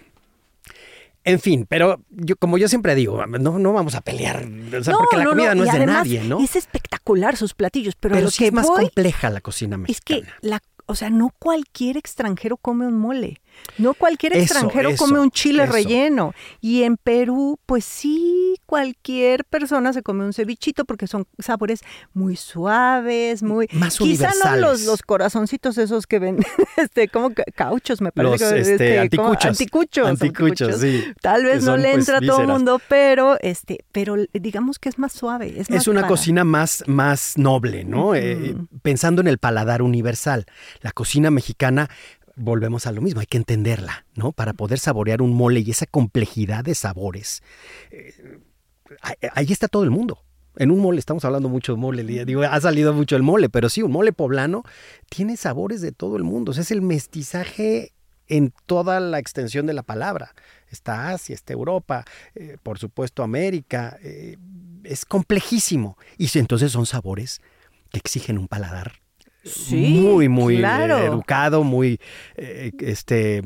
En 1.24 1.40
fin, 1.40 1.66
pero 1.68 2.02
yo, 2.10 2.36
como 2.36 2.58
yo 2.58 2.68
siempre 2.68 2.94
digo, 2.94 3.24
no, 3.26 3.58
no 3.58 3.72
vamos 3.72 3.94
a 3.94 4.02
pelear, 4.02 4.46
o 4.78 4.84
sea, 4.84 4.94
porque 4.94 5.16
la 5.16 5.24
comida 5.24 5.54
no, 5.54 5.64
es 5.64 5.72
de 5.72 5.86
nadie, 5.86 6.22
¿no? 6.22 6.38
Es 6.38 6.54
espectacular 6.54 7.36
sus 7.36 7.54
platillos, 7.54 7.94
pero, 7.98 8.14
pero 8.14 8.26
lo 8.26 8.30
sí 8.30 8.38
que 8.38 8.46
es 8.48 8.52
más 8.52 8.66
compleja 8.66 9.30
la 9.30 9.40
cocina 9.40 9.78
mexicana. 9.78 10.20
Es 10.20 10.24
que 10.26 10.46
la, 10.46 10.62
o 10.86 10.94
sea, 10.94 11.08
no 11.08 11.30
cualquier 11.38 11.96
extranjero 11.96 12.58
come 12.58 12.86
un 12.86 12.96
mole. 12.96 13.40
No 13.78 13.94
cualquier 13.94 14.32
Eso, 14.34 14.42
extranjero 14.42 14.90
eso, 14.90 15.04
come 15.04 15.18
un 15.18 15.30
chile 15.30 15.64
eso. 15.64 15.72
relleno. 15.72 16.32
Y 16.60 16.82
en 16.84 16.96
Perú, 16.96 17.58
pues 17.66 17.84
sí, 17.84 18.54
cualquier 18.66 19.44
persona 19.44 19.92
se 19.92 20.02
come 20.02 20.24
un 20.24 20.32
cevichito 20.32 20.84
porque 20.84 21.06
son 21.06 21.26
sabores 21.38 21.80
muy 22.12 22.36
suaves, 22.36 23.42
muy... 23.42 23.68
Más 23.72 23.98
Quizá 23.98 24.30
no 24.44 24.56
los, 24.56 25.02
corazoncitos 25.02 25.78
esos 25.78 26.06
que 26.06 26.18
ven, 26.18 26.38
este, 26.76 27.08
como 27.08 27.32
ca- 27.34 27.44
cauchos, 27.54 28.00
me 28.00 28.12
parece. 28.12 28.44
Los 28.44 28.52
que, 28.52 28.60
este, 28.74 29.16
como- 29.16 29.28
anticuchos. 29.30 29.50
anticuchos. 29.50 30.08
Anticuchos, 30.08 30.80
sí. 30.80 31.04
Tal 31.20 31.44
vez 31.44 31.64
no 31.64 31.76
le 31.76 31.92
pues, 31.92 32.08
entra 32.08 32.18
a 32.18 32.20
todo 32.20 32.40
el 32.42 32.46
mundo, 32.48 32.80
pero 32.88 33.36
este, 33.40 33.84
pero 33.92 34.16
digamos 34.32 34.78
que 34.78 34.88
es 34.88 34.98
más 34.98 35.12
suave. 35.12 35.54
Es, 35.58 35.70
más 35.70 35.80
Es 35.82 35.88
una 35.88 36.02
para- 36.02 36.08
cocina 36.08 36.44
más, 36.44 36.84
más 36.86 37.36
noble, 37.38 37.84
¿no? 37.84 38.14
Eh, 38.14 38.52
Ujú. 38.54 38.68
pensando 38.82 39.20
en 39.20 39.28
el 39.28 39.38
paladar 39.38 39.82
universal. 39.82 40.46
La 40.80 40.92
cocina 40.92 41.30
mexicana, 41.30 41.88
volvemos 42.36 42.86
a 42.86 42.92
lo 42.92 43.00
mismo, 43.00 43.20
hay 43.20 43.26
que 43.26 43.36
entenderla, 43.38 44.06
¿no? 44.14 44.32
Para 44.32 44.52
poder 44.52 44.78
saborear 44.78 45.22
un 45.22 45.32
mole 45.34 45.60
y 45.60 45.70
esa 45.70 45.86
complejidad 45.86 46.64
de 46.64 46.74
sabores. 46.74 47.42
eh, 47.90 48.12
ahí- 49.34 49.52
está 49.52 49.68
todo 49.68 49.84
el 49.84 49.90
mundo. 49.90 50.18
En 50.56 50.70
un 50.70 50.78
mole, 50.78 51.00
estamos 51.00 51.24
hablando 51.24 51.48
mucho 51.48 51.72
de 51.72 51.78
mole, 51.78 52.24
digo, 52.24 52.42
ha 52.42 52.60
salido 52.60 52.92
mucho 52.92 53.16
el 53.16 53.22
mole, 53.24 53.48
pero 53.48 53.68
sí, 53.68 53.82
un 53.82 53.90
mole 53.90 54.12
poblano 54.12 54.62
tiene 55.08 55.36
sabores 55.36 55.80
de 55.80 55.90
todo 55.90 56.16
el 56.16 56.22
mundo. 56.22 56.50
O 56.50 56.54
sea, 56.54 56.62
es 56.62 56.70
el 56.70 56.80
mestizaje 56.82 57.92
en 58.28 58.52
toda 58.66 59.00
la 59.00 59.18
extensión 59.18 59.66
de 59.66 59.72
la 59.74 59.82
palabra. 59.82 60.34
Está 60.70 61.10
Asia, 61.10 61.34
está 61.34 61.52
Europa, 61.52 62.04
eh, 62.36 62.56
por 62.62 62.78
supuesto 62.78 63.22
América. 63.24 63.98
eh, 64.02 64.36
es 64.84 65.04
complejísimo. 65.04 65.96
Y 66.18 66.28
entonces 66.38 66.70
son 66.72 66.86
sabores 66.86 67.40
que 67.90 67.98
exigen 67.98 68.38
un 68.38 68.48
paladar 68.48 69.00
Sí, 69.44 69.98
muy, 70.00 70.28
muy 70.28 70.56
eh, 70.64 71.04
educado, 71.06 71.64
muy, 71.64 72.00
eh, 72.36 72.72
este, 72.80 73.42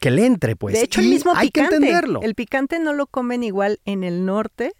que 0.00 0.10
le 0.10 0.26
entre, 0.26 0.56
pues. 0.56 0.74
de 0.74 0.82
hecho, 0.82 1.00
el 1.00 1.06
Y 1.06 1.10
mismo 1.10 1.32
hay 1.34 1.48
picante. 1.48 1.70
que 1.70 1.76
entenderlo. 1.76 2.20
El 2.22 2.34
picante 2.34 2.78
no 2.78 2.92
lo 2.92 3.06
comen 3.06 3.42
igual 3.42 3.80
en 3.84 4.04
el 4.04 4.24
norte 4.24 4.72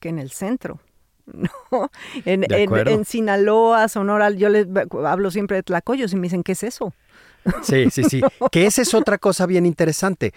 que 0.00 0.08
en 0.08 0.18
el 0.18 0.30
centro. 0.30 0.80
No, 1.72 1.90
en, 2.24 2.44
en- 2.52 2.88
en 2.88 3.04
Sinaloa, 3.04 3.88
Sonora, 3.88 4.30
yo 4.30 4.48
les 4.48 4.66
hablo 5.04 5.30
siempre 5.32 5.56
de 5.56 5.64
tlacoyos 5.64 6.12
y 6.12 6.16
me 6.16 6.22
dicen, 6.22 6.44
¿qué 6.44 6.52
es 6.52 6.62
eso? 6.62 6.94
Sí, 7.62 7.90
sí, 7.90 8.04
sí. 8.04 8.20
Que 8.52 8.66
esa 8.66 8.82
es 8.82 8.94
otra 8.94 9.18
cosa 9.18 9.44
bien 9.46 9.66
interesante. 9.66 10.32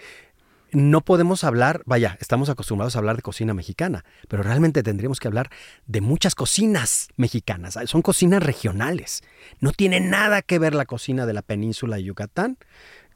No 0.72 1.00
podemos 1.00 1.42
hablar, 1.42 1.82
vaya, 1.84 2.16
estamos 2.20 2.48
acostumbrados 2.48 2.94
a 2.94 3.00
hablar 3.00 3.16
de 3.16 3.22
cocina 3.22 3.54
mexicana, 3.54 4.04
pero 4.28 4.42
realmente 4.42 4.82
tendríamos 4.82 5.18
que 5.18 5.26
hablar 5.26 5.50
de 5.86 6.00
muchas 6.00 6.34
cocinas 6.34 7.08
mexicanas. 7.16 7.78
Son 7.86 8.02
cocinas 8.02 8.42
regionales. 8.42 9.22
No 9.58 9.72
tiene 9.72 10.00
nada 10.00 10.42
que 10.42 10.58
ver 10.58 10.74
la 10.74 10.86
cocina 10.86 11.26
de 11.26 11.32
la 11.32 11.42
península 11.42 11.96
de 11.96 12.04
Yucatán 12.04 12.58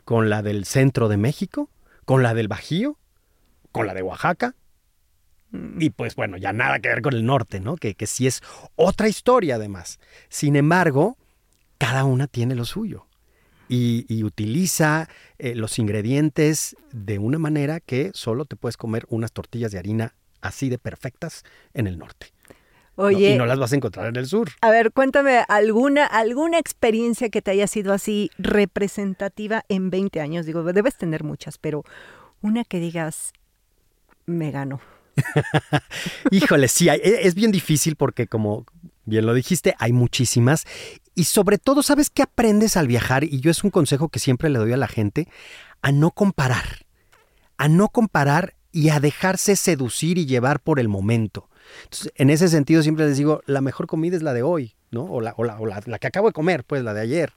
con 0.05 0.31
la 0.31 0.43
del 0.43 0.65
centro 0.65 1.09
de 1.09 1.17
México, 1.17 1.71
con 2.05 2.23
la 2.23 2.35
del 2.35 2.49
Bajío, 2.49 2.99
con 3.71 3.87
la 3.87 3.95
de 3.95 4.03
Oaxaca. 4.03 4.55
Y 5.79 5.91
pues 5.91 6.17
bueno, 6.17 6.37
ya 6.37 6.53
nada 6.53 6.81
que 6.81 6.89
ver 6.89 7.03
con 7.03 7.15
el 7.15 7.25
norte, 7.25 7.61
¿no? 7.61 7.77
Que, 7.77 7.95
que 7.95 8.07
sí 8.07 8.27
es 8.27 8.43
otra 8.75 9.09
historia 9.09 9.55
además. 9.55 10.01
Sin 10.29 10.57
embargo, 10.57 11.17
cada 11.79 12.05
una 12.05 12.27
tiene 12.27 12.57
lo 12.57 12.65
suyo 12.65 13.07
y, 13.69 14.05
y 14.09 14.25
utiliza 14.25 15.09
eh, 15.39 15.55
los 15.55 15.79
ingredientes 15.79 16.77
de 16.93 17.19
una 17.19 17.39
manera 17.39 17.81
que 17.81 18.11
solo 18.15 18.45
te 18.45 18.57
puedes 18.57 18.77
comer 18.77 19.07
unas 19.09 19.33
tortillas 19.33 19.73
de 19.73 19.79
harina 19.79 20.15
así 20.41 20.69
de 20.69 20.79
perfectas 20.79 21.43
en 21.73 21.87
el 21.87 21.99
norte. 21.99 22.27
¿no? 22.97 23.11
Y 23.11 23.37
no 23.37 23.47
las 23.47 23.59
vas 23.59 23.73
a 23.73 23.77
encontrar 23.77 24.07
en 24.07 24.17
el 24.17 24.27
sur. 24.27 24.51
a 24.61 24.71
ver, 24.71 24.93
cuéntame 24.93 25.45
alguna, 25.49 26.07
alguna 26.07 26.59
experiencia 26.59 27.29
que 27.29 27.43
te 27.43 27.51
haya 27.51 27.67
sido 27.67 27.93
así 27.93 28.31
representativa 28.39 29.65
en 29.69 29.91
20 29.91 30.21
años. 30.21 30.47
Digo, 30.47 30.63
debes 30.73 30.97
tener 30.97 31.25
muchas, 31.25 31.59
pero 31.59 31.83
una 32.41 32.65
que 32.65 32.79
digas, 32.79 33.33
me 34.27 34.51
gano. 34.51 34.81
Híjole, 36.31 36.69
sí, 36.69 36.89
e- 36.89 37.27
es 37.27 37.35
bien 37.35 37.51
difícil 37.51 37.97
porque 37.97 38.27
como 38.27 38.65
bien 39.05 39.27
lo 39.27 39.35
dijiste, 39.35 39.75
hay 39.79 39.93
muchísimas. 39.93 40.65
Y 41.15 41.25
sobre 41.25 41.59
todo, 41.59 41.83
¿sabes 41.83 42.11
qué 42.11 42.23
aprendes 42.23 42.77
al 42.77 42.89
viajar? 42.89 43.25
Y 43.25 43.41
yo 43.41 43.51
es 43.51 43.63
un 43.65 43.71
consejo 43.71 44.09
que 44.09 44.19
siempre 44.19 44.51
le 44.51 44.59
doy 44.59 44.73
a 44.73 44.77
la 44.77 44.89
gente, 44.89 45.29
a 45.83 45.93
no 45.93 46.11
comparar. 46.11 46.87
A 47.57 47.69
no 47.69 47.89
comparar 47.89 48.55
y 48.73 48.89
a 48.89 48.99
dejarse 48.99 49.55
seducir 49.55 50.19
y 50.19 50.27
llevar 50.27 50.59
por 50.61 50.81
el 50.81 50.89
momento. 50.89 51.49
Entonces, 51.85 52.13
en 52.17 52.31
ese 52.31 52.49
sentido 52.49 52.83
siempre 52.83 53.07
les 53.07 53.17
digo, 53.17 53.43
la 53.47 53.61
mejor 53.61 53.87
comida 53.87 54.17
es 54.17 54.23
la 54.23 54.33
de 54.35 54.43
hoy, 54.43 54.75
¿no? 54.91 55.05
O 55.05 55.21
la, 55.21 55.35
o 55.37 55.45
la- 55.45 55.59
o 55.61 55.67
la- 55.67 55.81
la 55.87 55.99
que 55.99 56.09
acabo 56.09 56.27
de 56.27 56.33
comer, 56.33 56.65
pues 56.65 56.83
la 56.83 56.93
de 56.95 57.01
ayer. 57.01 57.33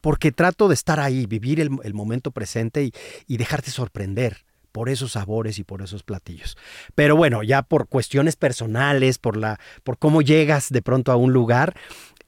Porque 0.00 0.32
trato 0.32 0.66
de 0.68 0.74
estar 0.74 0.98
ahí, 0.98 1.26
vivir 1.26 1.60
el, 1.60 1.70
el 1.84 1.94
momento 1.94 2.32
presente 2.32 2.82
y, 2.82 2.92
y 3.28 3.36
dejarte 3.36 3.70
sorprender 3.70 4.44
por 4.72 4.88
esos 4.88 5.12
sabores 5.12 5.58
y 5.58 5.64
por 5.64 5.82
esos 5.82 6.02
platillos. 6.02 6.56
Pero 6.94 7.16
bueno, 7.16 7.42
ya 7.42 7.62
por 7.62 7.86
cuestiones 7.88 8.36
personales, 8.36 9.18
por 9.18 9.36
la, 9.36 9.58
por 9.84 9.98
cómo 9.98 10.20
llegas 10.22 10.70
de 10.70 10.82
pronto 10.82 11.10
a 11.12 11.16
un 11.16 11.32
lugar, 11.32 11.76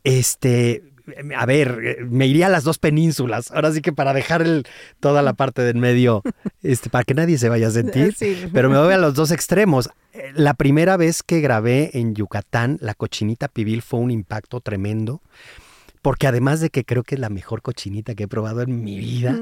este, 0.05 0.92
a 1.37 1.47
ver, 1.47 1.79
eh, 1.83 1.97
me 2.09 2.27
iría 2.27 2.47
a 2.47 2.51
las 2.51 2.65
dos 2.65 2.79
penínsulas. 2.79 3.51
Ahora 3.51 3.73
sí 3.73 3.81
que 3.83 3.93
para 3.93 4.13
dejar 4.13 4.43
el, 4.43 4.65
toda 5.01 5.23
la 5.23 5.33
parte 5.33 5.63
del 5.63 5.77
medio, 5.77 6.23
este, 6.63 6.91
para 6.91 7.05
que 7.05 7.15
nadie 7.15 7.39
se 7.39 7.49
vaya 7.49 7.69
a 7.69 7.71
sentir. 7.71 8.15
Sí. 8.17 8.49
Pero 8.53 8.71
me 8.71 8.79
voy 8.79 8.93
a 8.93 8.99
los 8.99 9.15
dos 9.15 9.31
extremos. 9.31 9.91
Eh, 10.13 10.33
La 10.35 10.55
primera 10.55 10.97
vez 10.97 11.23
que 11.23 11.41
grabé 11.41 11.91
en 11.95 12.15
Yucatán, 12.15 12.79
la 12.81 12.95
cochinita 12.95 13.49
pibil 13.49 13.83
fue 13.83 14.01
un 14.01 14.11
impacto 14.11 14.61
tremendo. 14.61 15.21
Porque 16.03 16.27
además 16.27 16.61
de 16.61 16.71
que 16.71 16.85
creo 16.85 17.05
que 17.05 17.15
es 17.15 17.21
la 17.21 17.29
mejor 17.31 17.63
cochinita 17.63 18.17
que 18.17 18.25
he 18.25 18.29
probado 18.29 18.61
en 18.61 18.83
mi 18.83 18.99
vida, 18.99 19.39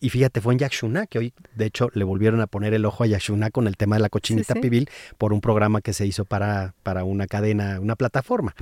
y 0.00 0.10
fíjate, 0.10 0.40
fue 0.40 0.54
en 0.54 0.58
Yaxuná, 0.58 1.06
que 1.06 1.18
hoy 1.20 1.32
de 1.54 1.66
hecho 1.66 1.88
le 1.94 2.02
volvieron 2.02 2.40
a 2.40 2.48
poner 2.48 2.74
el 2.74 2.84
ojo 2.84 3.04
a 3.04 3.06
Yaxuná 3.06 3.50
con 3.50 3.68
el 3.68 3.76
tema 3.76 3.94
de 3.94 4.02
la 4.02 4.08
cochinita 4.08 4.54
Sí, 4.54 4.58
sí. 4.58 4.60
pibil 4.60 4.90
por 5.18 5.32
un 5.32 5.40
programa 5.40 5.80
que 5.80 5.92
se 5.92 6.06
hizo 6.06 6.24
para, 6.24 6.74
para 6.82 7.04
una 7.04 7.28
cadena, 7.28 7.78
una 7.80 7.94
plataforma, 7.94 8.56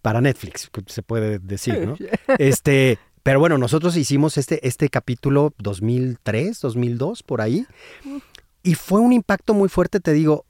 para 0.00 0.22
Netflix, 0.22 0.70
se 0.86 1.02
puede 1.02 1.38
decir, 1.38 1.86
¿no? 1.86 1.96
Este, 2.38 2.98
pero 3.22 3.40
bueno, 3.40 3.58
nosotros 3.58 3.94
hicimos 3.96 4.38
este, 4.38 4.66
este 4.66 4.88
capítulo 4.88 5.52
2003, 5.58 6.60
2002, 6.60 7.22
por 7.22 7.42
ahí, 7.42 7.66
y 8.62 8.74
fue 8.74 9.00
un 9.00 9.12
impacto 9.12 9.52
muy 9.52 9.68
fuerte, 9.68 10.00
te 10.00 10.12
digo, 10.12 10.46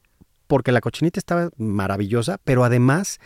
porque 0.47 0.71
la 0.71 0.81
cochinita 0.81 1.19
estaba 1.19 1.50
maravillosa, 1.57 2.38
pero 2.45 2.62
además 2.65 3.19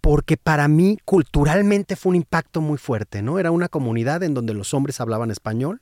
porque 0.00 0.36
para 0.36 0.68
mí 0.68 0.98
culturalmente 1.04 1.96
fue 1.96 2.10
un 2.10 2.16
impacto 2.16 2.60
muy 2.60 2.78
fuerte, 2.78 3.22
¿no? 3.22 3.38
Era 3.38 3.50
una 3.50 3.68
comunidad 3.68 4.22
en 4.22 4.34
donde 4.34 4.54
los 4.54 4.72
hombres 4.74 5.00
hablaban 5.00 5.30
español, 5.30 5.80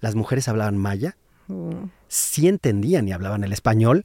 las 0.00 0.14
mujeres 0.14 0.48
hablaban 0.48 0.76
maya, 0.78 1.16
Mm. 1.48 1.86
sí 2.08 2.46
entendían 2.46 3.08
y 3.08 3.12
hablaban 3.12 3.42
el 3.42 3.52
español, 3.54 4.04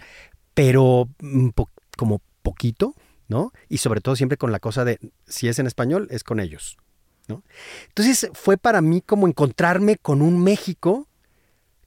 pero 0.53 1.09
mm, 1.19 1.49
po- 1.49 1.69
como 1.97 2.21
poquito, 2.41 2.95
¿no? 3.27 3.51
Y 3.67 3.79
sobre 3.79 3.99
todo 4.01 4.15
siempre 4.15 4.37
con 4.37 4.51
la 4.53 4.59
cosa 4.59 4.85
de, 4.85 4.99
si 5.27 5.47
es 5.49 5.59
en 5.59 5.67
español, 5.67 6.07
es 6.09 6.23
con 6.23 6.39
ellos, 6.39 6.77
¿no? 7.27 7.43
Entonces 7.89 8.29
fue 8.33 8.57
para 8.57 8.81
mí 8.81 9.01
como 9.01 9.27
encontrarme 9.27 9.97
con 9.97 10.21
un 10.21 10.41
México 10.41 11.07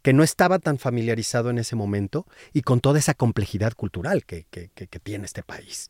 que 0.02 0.12
no 0.12 0.22
estaba 0.22 0.58
tan 0.58 0.78
familiarizado 0.78 1.48
en 1.50 1.58
ese 1.58 1.74
momento 1.74 2.26
y 2.52 2.62
con 2.62 2.80
toda 2.80 2.98
esa 2.98 3.14
complejidad 3.14 3.72
cultural 3.72 4.24
que, 4.26 4.44
que- 4.50 4.70
que- 4.74 4.86
que 4.88 5.00
tiene 5.00 5.24
este 5.24 5.42
país. 5.42 5.88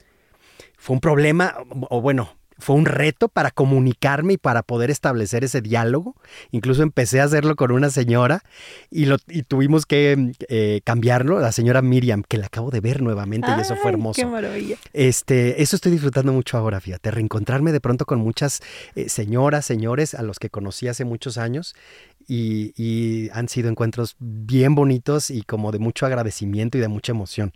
Fue 0.76 0.94
un 0.94 1.00
problema, 1.00 1.54
o 1.90 2.00
bueno, 2.00 2.36
fue 2.58 2.74
un 2.76 2.86
reto 2.86 3.28
para 3.28 3.50
comunicarme 3.50 4.34
y 4.34 4.36
para 4.38 4.62
poder 4.62 4.90
establecer 4.90 5.44
ese 5.44 5.60
diálogo. 5.60 6.16
Incluso 6.52 6.82
empecé 6.82 7.20
a 7.20 7.24
hacerlo 7.24 7.54
con 7.54 7.70
una 7.70 7.90
señora 7.90 8.42
y, 8.90 9.04
lo, 9.06 9.16
y 9.28 9.42
tuvimos 9.42 9.84
que 9.84 10.32
eh, 10.48 10.80
cambiarlo, 10.84 11.38
la 11.38 11.52
señora 11.52 11.82
Miriam, 11.82 12.22
que 12.26 12.38
la 12.38 12.46
acabo 12.46 12.70
de 12.70 12.80
ver 12.80 13.02
nuevamente 13.02 13.48
y 13.56 13.60
eso 13.60 13.76
fue 13.76 13.90
hermoso. 13.90 14.20
Qué 14.20 14.26
maravilla. 14.26 14.76
Este, 14.92 15.62
eso 15.62 15.76
estoy 15.76 15.92
disfrutando 15.92 16.32
mucho 16.32 16.56
ahora, 16.56 16.80
fíjate, 16.80 17.10
reencontrarme 17.10 17.72
de 17.72 17.80
pronto 17.80 18.06
con 18.06 18.20
muchas 18.20 18.60
eh, 18.94 19.08
señoras, 19.08 19.66
señores 19.66 20.14
a 20.14 20.22
los 20.22 20.38
que 20.38 20.48
conocí 20.48 20.88
hace 20.88 21.04
muchos 21.04 21.36
años 21.36 21.74
y, 22.26 22.72
y 22.76 23.28
han 23.34 23.48
sido 23.48 23.68
encuentros 23.68 24.16
bien 24.18 24.74
bonitos 24.74 25.30
y 25.30 25.42
como 25.42 25.72
de 25.72 25.78
mucho 25.78 26.06
agradecimiento 26.06 26.78
y 26.78 26.80
de 26.80 26.88
mucha 26.88 27.12
emoción. 27.12 27.52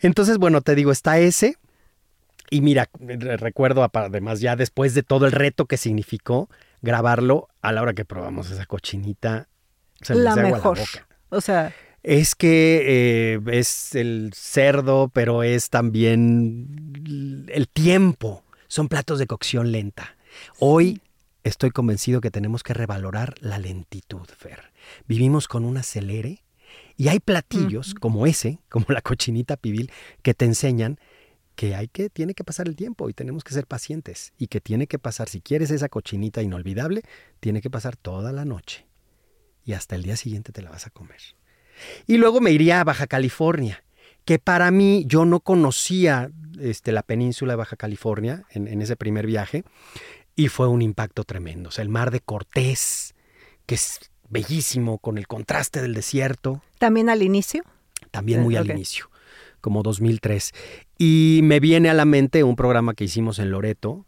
Entonces, 0.00 0.38
bueno, 0.38 0.60
te 0.60 0.76
digo, 0.76 0.92
está 0.92 1.18
ese. 1.18 1.56
Y 2.50 2.60
mira, 2.60 2.88
re- 2.98 3.36
recuerdo 3.36 3.88
además 3.92 4.40
ya 4.40 4.56
después 4.56 4.94
de 4.94 5.02
todo 5.02 5.26
el 5.26 5.32
reto 5.32 5.66
que 5.66 5.76
significó 5.76 6.48
grabarlo, 6.80 7.48
a 7.60 7.72
la 7.72 7.82
hora 7.82 7.92
que 7.94 8.04
probamos 8.04 8.50
esa 8.50 8.64
cochinita, 8.66 9.48
se 10.00 10.14
me 10.14 10.20
La 10.22 10.30
hace 10.32 10.40
agua 10.40 10.56
mejor. 10.58 10.78
boca. 10.78 11.08
O 11.30 11.40
sea, 11.40 11.72
Es 12.04 12.34
que 12.34 12.84
eh, 13.34 13.40
es 13.58 13.94
el 13.94 14.30
cerdo, 14.34 15.10
pero 15.12 15.42
es 15.42 15.68
también 15.70 17.44
el 17.52 17.68
tiempo. 17.68 18.44
Son 18.68 18.88
platos 18.88 19.18
de 19.18 19.26
cocción 19.26 19.72
lenta. 19.72 20.16
Hoy 20.58 21.00
estoy 21.42 21.70
convencido 21.70 22.20
que 22.20 22.30
tenemos 22.30 22.62
que 22.62 22.74
revalorar 22.74 23.34
la 23.40 23.58
lentitud, 23.58 24.26
Fer. 24.36 24.72
Vivimos 25.06 25.48
con 25.48 25.64
un 25.64 25.76
acelere 25.78 26.42
y 26.96 27.08
hay 27.08 27.18
platillos 27.20 27.94
como 27.94 28.26
ese, 28.26 28.58
como 28.68 28.86
la 28.88 29.00
cochinita 29.02 29.56
pibil, 29.56 29.90
que 30.22 30.34
te 30.34 30.44
enseñan 30.44 30.98
que 31.58 31.74
hay 31.74 31.88
que, 31.88 32.08
tiene 32.08 32.34
que 32.34 32.44
pasar 32.44 32.68
el 32.68 32.76
tiempo 32.76 33.10
y 33.10 33.14
tenemos 33.14 33.42
que 33.42 33.52
ser 33.52 33.66
pacientes 33.66 34.32
y 34.38 34.46
que 34.46 34.60
tiene 34.60 34.86
que 34.86 35.00
pasar, 35.00 35.28
si 35.28 35.40
quieres 35.40 35.72
esa 35.72 35.88
cochinita 35.88 36.40
inolvidable, 36.40 37.02
tiene 37.40 37.60
que 37.60 37.68
pasar 37.68 37.96
toda 37.96 38.30
la 38.30 38.44
noche 38.44 38.86
y 39.64 39.72
hasta 39.72 39.96
el 39.96 40.04
día 40.04 40.14
siguiente 40.14 40.52
te 40.52 40.62
la 40.62 40.70
vas 40.70 40.86
a 40.86 40.90
comer. 40.90 41.20
Y 42.06 42.16
luego 42.18 42.40
me 42.40 42.52
iría 42.52 42.80
a 42.80 42.84
Baja 42.84 43.08
California, 43.08 43.82
que 44.24 44.38
para 44.38 44.70
mí 44.70 45.02
yo 45.08 45.24
no 45.24 45.40
conocía 45.40 46.30
este, 46.60 46.92
la 46.92 47.02
península 47.02 47.54
de 47.54 47.56
Baja 47.56 47.74
California 47.74 48.44
en, 48.50 48.68
en 48.68 48.80
ese 48.80 48.94
primer 48.94 49.26
viaje 49.26 49.64
y 50.36 50.46
fue 50.46 50.68
un 50.68 50.80
impacto 50.80 51.24
tremendo. 51.24 51.70
O 51.70 51.72
sea, 51.72 51.82
el 51.82 51.88
mar 51.88 52.12
de 52.12 52.20
Cortés, 52.20 53.16
que 53.66 53.74
es 53.74 53.98
bellísimo 54.28 54.98
con 54.98 55.18
el 55.18 55.26
contraste 55.26 55.82
del 55.82 55.94
desierto. 55.94 56.62
¿También 56.78 57.10
al 57.10 57.24
inicio? 57.24 57.64
También 58.12 58.42
muy 58.42 58.54
al 58.54 58.70
inicio, 58.70 59.10
como 59.60 59.82
2003. 59.82 60.52
Y 60.98 61.40
me 61.42 61.60
viene 61.60 61.88
a 61.88 61.94
la 61.94 62.04
mente 62.04 62.44
un 62.44 62.56
programa 62.56 62.94
que 62.94 63.04
hicimos 63.04 63.38
en 63.38 63.50
Loreto, 63.50 64.06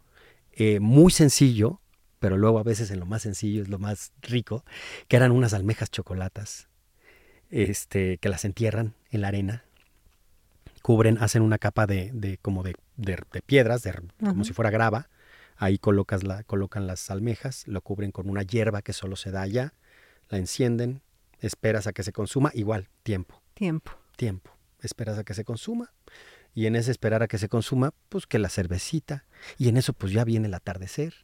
eh, 0.52 0.80
muy 0.80 1.10
sencillo, 1.10 1.80
pero 2.18 2.36
luego 2.36 2.58
a 2.58 2.62
veces 2.62 2.90
en 2.90 3.00
lo 3.00 3.06
más 3.06 3.22
sencillo 3.22 3.62
es 3.62 3.68
lo 3.68 3.78
más 3.78 4.12
rico, 4.22 4.64
que 5.08 5.16
eran 5.16 5.32
unas 5.32 5.54
almejas 5.54 5.90
chocolatas, 5.90 6.68
este, 7.50 8.18
que 8.18 8.28
las 8.28 8.44
entierran 8.44 8.94
en 9.10 9.22
la 9.22 9.28
arena, 9.28 9.64
cubren, 10.82 11.18
hacen 11.18 11.42
una 11.42 11.58
capa 11.58 11.86
de, 11.86 12.10
de 12.12 12.38
como 12.38 12.62
de, 12.62 12.74
de, 12.96 13.16
piedras, 13.44 13.82
de, 13.82 13.94
como 14.18 14.44
si 14.44 14.52
fuera 14.52 14.70
grava, 14.70 15.08
ahí 15.56 15.78
colocas 15.78 16.22
la, 16.22 16.42
colocan 16.44 16.86
las 16.86 17.10
almejas, 17.10 17.66
lo 17.66 17.80
cubren 17.80 18.12
con 18.12 18.28
una 18.28 18.42
hierba 18.42 18.82
que 18.82 18.92
solo 18.92 19.16
se 19.16 19.30
da 19.30 19.42
allá, 19.42 19.74
la 20.28 20.38
encienden, 20.38 21.02
esperas 21.40 21.86
a 21.86 21.92
que 21.92 22.02
se 22.02 22.12
consuma, 22.12 22.50
igual, 22.54 22.88
tiempo. 23.02 23.42
Tiempo. 23.54 23.92
Tiempo. 24.16 24.59
Esperas 24.82 25.18
a 25.18 25.24
que 25.24 25.34
se 25.34 25.44
consuma. 25.44 25.92
Y 26.54 26.66
en 26.66 26.76
ese 26.76 26.90
esperar 26.90 27.22
a 27.22 27.28
que 27.28 27.38
se 27.38 27.48
consuma, 27.48 27.92
pues 28.08 28.26
que 28.26 28.38
la 28.38 28.48
cervecita. 28.48 29.24
Y 29.58 29.68
en 29.68 29.76
eso 29.76 29.92
pues 29.92 30.12
ya 30.12 30.24
viene 30.24 30.48
el 30.48 30.54
atardecer. 30.54 31.14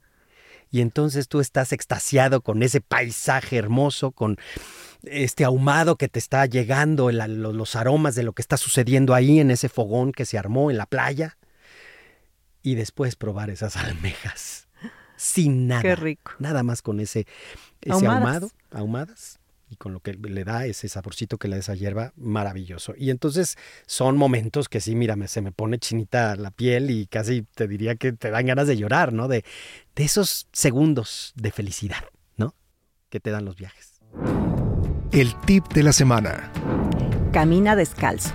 Y 0.71 0.81
entonces 0.81 1.29
tú 1.29 1.41
estás 1.41 1.73
extasiado 1.73 2.41
con 2.41 2.63
ese 2.63 2.81
paisaje 2.81 3.57
hermoso, 3.57 4.11
con 4.11 4.37
este 5.05 5.45
ahumado 5.45 5.97
que 5.97 6.09
te 6.09 6.19
está 6.19 6.45
llegando, 6.47 7.11
los 7.11 7.77
aromas 7.77 8.15
de 8.15 8.25
lo 8.25 8.33
que 8.33 8.43
está 8.43 8.57
sucediendo 8.57 9.15
ahí 9.15 9.39
en 9.39 9.51
ese 9.51 9.69
fogón 9.69 10.13
que 10.13 10.27
se 10.27 10.39
armó 10.39 10.71
en 10.71 10.79
la 10.79 10.87
playa. 10.87 11.39
Y 12.63 12.75
después 12.75 13.15
probar 13.17 13.51
esas 13.51 13.77
almejas 13.77 14.67
sin 15.17 15.67
nada. 15.67 15.83
Qué 15.83 15.97
rico. 15.97 16.33
Nada 16.39 16.63
más 16.63 16.83
con 16.83 17.01
ese, 17.01 17.27
ese 17.81 18.07
ahumado, 18.07 18.51
ahumadas, 18.71 19.41
y 19.69 19.77
con 19.77 19.93
lo 19.93 20.01
que 20.01 20.15
le 20.15 20.45
da 20.45 20.67
ese 20.67 20.89
saborcito 20.89 21.39
que 21.39 21.49
le 21.49 21.57
da 21.57 21.61
esa 21.61 21.75
hierba, 21.75 22.13
maravilloso. 22.17 22.95
Y 22.97 23.11
entonces 23.11 23.57
son 23.87 24.17
momentos 24.17 24.69
que 24.69 24.81
sí, 24.81 24.95
mira, 24.95 25.17
se 25.27 25.43
me 25.43 25.53
pone 25.53 25.79
chinita 25.79 26.37
la 26.37 26.51
piel 26.51 26.91
y 26.91 27.07
casi 27.07 27.43
te 27.43 27.67
diría 27.67 27.97
que 27.97 28.13
te 28.13 28.31
dan 28.31 28.47
ganas 28.47 28.69
de 28.69 28.77
llorar, 28.77 29.13
¿no? 29.13 29.29
De, 29.29 29.45
de 29.95 30.05
esos 30.05 30.49
segundos 30.53 31.33
de 31.37 31.51
felicidad, 31.51 32.05
¿no? 32.37 32.55
Que 33.09 33.21
te 33.21 33.31
dan 33.31 33.45
los 33.45 33.57
viajes. 33.57 34.01
El 35.13 35.35
tip 35.41 35.67
de 35.73 35.83
la 35.83 35.93
semana. 35.93 36.53
Camina 37.33 37.75
descalzo. 37.77 38.33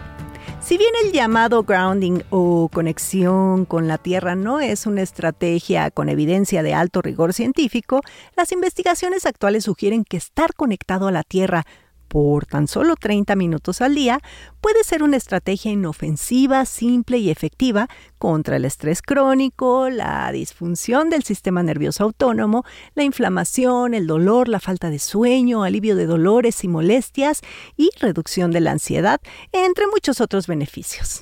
Si 0.61 0.77
bien 0.77 0.91
el 1.03 1.11
llamado 1.11 1.63
grounding 1.63 2.21
o 2.29 2.69
conexión 2.71 3.65
con 3.65 3.87
la 3.87 3.97
Tierra 3.97 4.35
no 4.35 4.59
es 4.59 4.85
una 4.85 5.01
estrategia 5.01 5.89
con 5.89 6.07
evidencia 6.07 6.61
de 6.61 6.75
alto 6.75 7.01
rigor 7.01 7.33
científico, 7.33 8.01
las 8.37 8.51
investigaciones 8.51 9.25
actuales 9.25 9.63
sugieren 9.63 10.05
que 10.05 10.17
estar 10.17 10.53
conectado 10.53 11.07
a 11.07 11.11
la 11.11 11.23
Tierra 11.23 11.65
por 12.11 12.45
tan 12.45 12.67
solo 12.67 12.97
30 12.97 13.37
minutos 13.37 13.79
al 13.79 13.95
día 13.95 14.19
puede 14.59 14.83
ser 14.83 15.01
una 15.01 15.15
estrategia 15.15 15.71
inofensiva, 15.71 16.65
simple 16.65 17.17
y 17.19 17.29
efectiva 17.29 17.87
contra 18.17 18.57
el 18.57 18.65
estrés 18.65 19.01
crónico, 19.01 19.89
la 19.89 20.29
disfunción 20.33 21.09
del 21.09 21.23
sistema 21.23 21.63
nervioso 21.63 22.03
autónomo, 22.03 22.65
la 22.95 23.03
inflamación, 23.03 23.93
el 23.93 24.07
dolor, 24.07 24.49
la 24.49 24.59
falta 24.59 24.89
de 24.89 24.99
sueño, 24.99 25.63
alivio 25.63 25.95
de 25.95 26.05
dolores 26.05 26.65
y 26.65 26.67
molestias 26.67 27.39
y 27.77 27.89
reducción 28.01 28.51
de 28.51 28.59
la 28.59 28.71
ansiedad, 28.71 29.21
entre 29.53 29.87
muchos 29.87 30.19
otros 30.19 30.47
beneficios. 30.47 31.21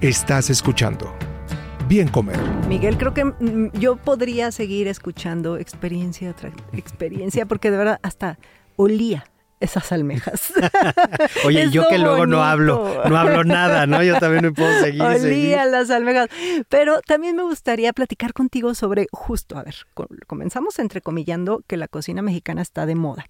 Estás 0.00 0.50
escuchando 0.50 1.12
Bien 1.88 2.06
Comer. 2.06 2.38
Miguel, 2.68 2.98
creo 2.98 3.14
que 3.14 3.24
mm, 3.24 3.72
yo 3.72 3.96
podría 3.96 4.52
seguir 4.52 4.88
escuchando 4.88 5.56
experiencia 5.56 6.34
tras 6.34 6.52
experiencia 6.74 7.46
porque 7.46 7.70
de 7.70 7.78
verdad 7.78 7.98
hasta 8.02 8.38
olía 8.78 9.24
esas 9.60 9.90
almejas. 9.92 10.52
Oye, 11.44 11.70
yo 11.70 11.88
que 11.88 11.98
luego 11.98 12.26
no 12.26 12.44
hablo, 12.44 13.02
no 13.08 13.16
hablo 13.16 13.44
nada, 13.44 13.86
¿no? 13.86 14.02
Yo 14.02 14.18
también 14.18 14.44
me 14.44 14.52
puedo 14.52 14.80
seguir. 14.80 15.02
Olía 15.02 15.64
las 15.66 15.90
almejas. 15.90 16.28
Pero 16.68 17.00
también 17.00 17.36
me 17.36 17.42
gustaría 17.42 17.92
platicar 17.92 18.32
contigo 18.32 18.74
sobre, 18.74 19.08
justo, 19.10 19.58
a 19.58 19.64
ver, 19.64 19.74
comenzamos 20.26 20.78
entrecomillando 20.78 21.62
que 21.66 21.76
la 21.76 21.88
cocina 21.88 22.22
mexicana 22.22 22.62
está 22.62 22.86
de 22.86 22.94
moda. 22.94 23.26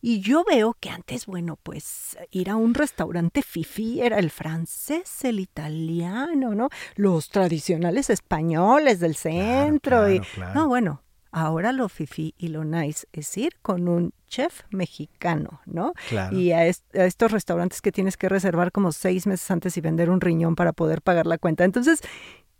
Y 0.00 0.20
yo 0.20 0.44
veo 0.44 0.74
que 0.80 0.90
antes, 0.90 1.26
bueno, 1.26 1.58
pues 1.62 2.16
ir 2.30 2.50
a 2.50 2.56
un 2.56 2.74
restaurante 2.74 3.42
fifi 3.42 4.00
era 4.00 4.18
el 4.18 4.30
francés, 4.30 5.24
el 5.24 5.40
italiano, 5.40 6.54
¿no? 6.54 6.70
Los 6.94 7.28
tradicionales 7.28 8.08
españoles 8.08 9.00
del 9.00 9.16
centro. 9.16 10.10
y, 10.10 10.22
No, 10.54 10.68
bueno, 10.68 11.02
Ahora 11.30 11.72
lo 11.72 11.88
fifi 11.88 12.34
y 12.38 12.48
lo 12.48 12.64
nice 12.64 13.06
es 13.12 13.36
ir 13.36 13.58
con 13.60 13.88
un 13.88 14.12
chef 14.28 14.62
mexicano, 14.70 15.60
¿no? 15.66 15.92
Claro. 16.08 16.36
Y 16.36 16.52
a, 16.52 16.66
estos 16.66 17.32
restaurantes 17.32 17.82
que 17.82 17.92
tienes 17.92 18.16
que 18.16 18.28
reservar 18.28 18.72
como 18.72 18.92
seis 18.92 19.26
meses 19.26 19.50
antes 19.50 19.76
y 19.76 19.80
vender 19.80 20.10
un 20.10 20.20
riñón 20.20 20.56
para 20.56 20.72
poder 20.72 21.02
pagar 21.02 21.26
la 21.26 21.38
cuenta. 21.38 21.64
Entonces, 21.64 22.00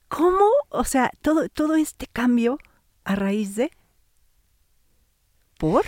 ¿cómo? 0.08 0.46
O 0.68 0.84
sea, 0.84 1.10
todo, 1.22 1.48
todo 1.48 1.76
este 1.76 2.06
cambio 2.06 2.58
a 3.04 3.14
raíz 3.14 3.56
de... 3.56 3.70
¿Por? 5.58 5.84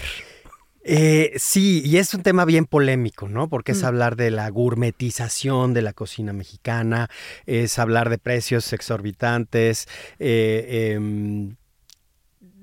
Eh, 0.83 1.33
sí, 1.37 1.83
y 1.85 1.99
es 1.99 2.15
un 2.15 2.23
tema 2.23 2.45
bien 2.45 2.65
polémico, 2.65 3.29
¿no? 3.29 3.49
Porque 3.49 3.73
es 3.73 3.83
mm. 3.83 3.87
hablar 3.87 4.17
de 4.17 4.31
la 4.31 4.49
gourmetización 4.49 5.75
de 5.75 5.83
la 5.83 5.93
cocina 5.93 6.33
mexicana, 6.33 7.11
es 7.47 7.79
hablar 7.79 8.09
de 8.09 8.19
precios 8.19 8.73
exorbitantes, 8.73 9.87
eh, 10.19 10.95
em, 10.95 11.57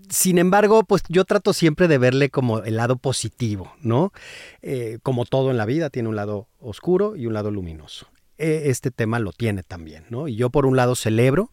sin 0.10 0.38
embargo, 0.38 0.84
pues 0.84 1.04
yo 1.10 1.26
trato 1.26 1.54
siempre 1.54 1.88
de 1.88 1.98
verle 1.98 2.30
como 2.30 2.60
el 2.60 2.78
lado 2.78 2.98
positivo, 2.98 3.74
¿no? 3.82 4.12
Eh, 4.62 5.00
como 5.04 5.26
todo 5.26 5.52
en 5.52 5.58
la 5.58 5.65
vida 5.65 5.89
tiene 5.89 6.10
un 6.10 6.15
lado 6.15 6.48
oscuro 6.60 7.15
y 7.15 7.26
un 7.26 7.34
lado 7.34 7.52
luminoso. 7.52 8.08
E, 8.38 8.70
este 8.70 8.91
tema 8.91 9.20
lo 9.20 9.32
tiene 9.32 9.63
también, 9.63 10.06
¿no? 10.10 10.28
Y 10.28 10.36
yo 10.36 10.50
por 10.50 10.65
un 10.65 10.76
lado 10.76 10.96
celebro 10.96 11.52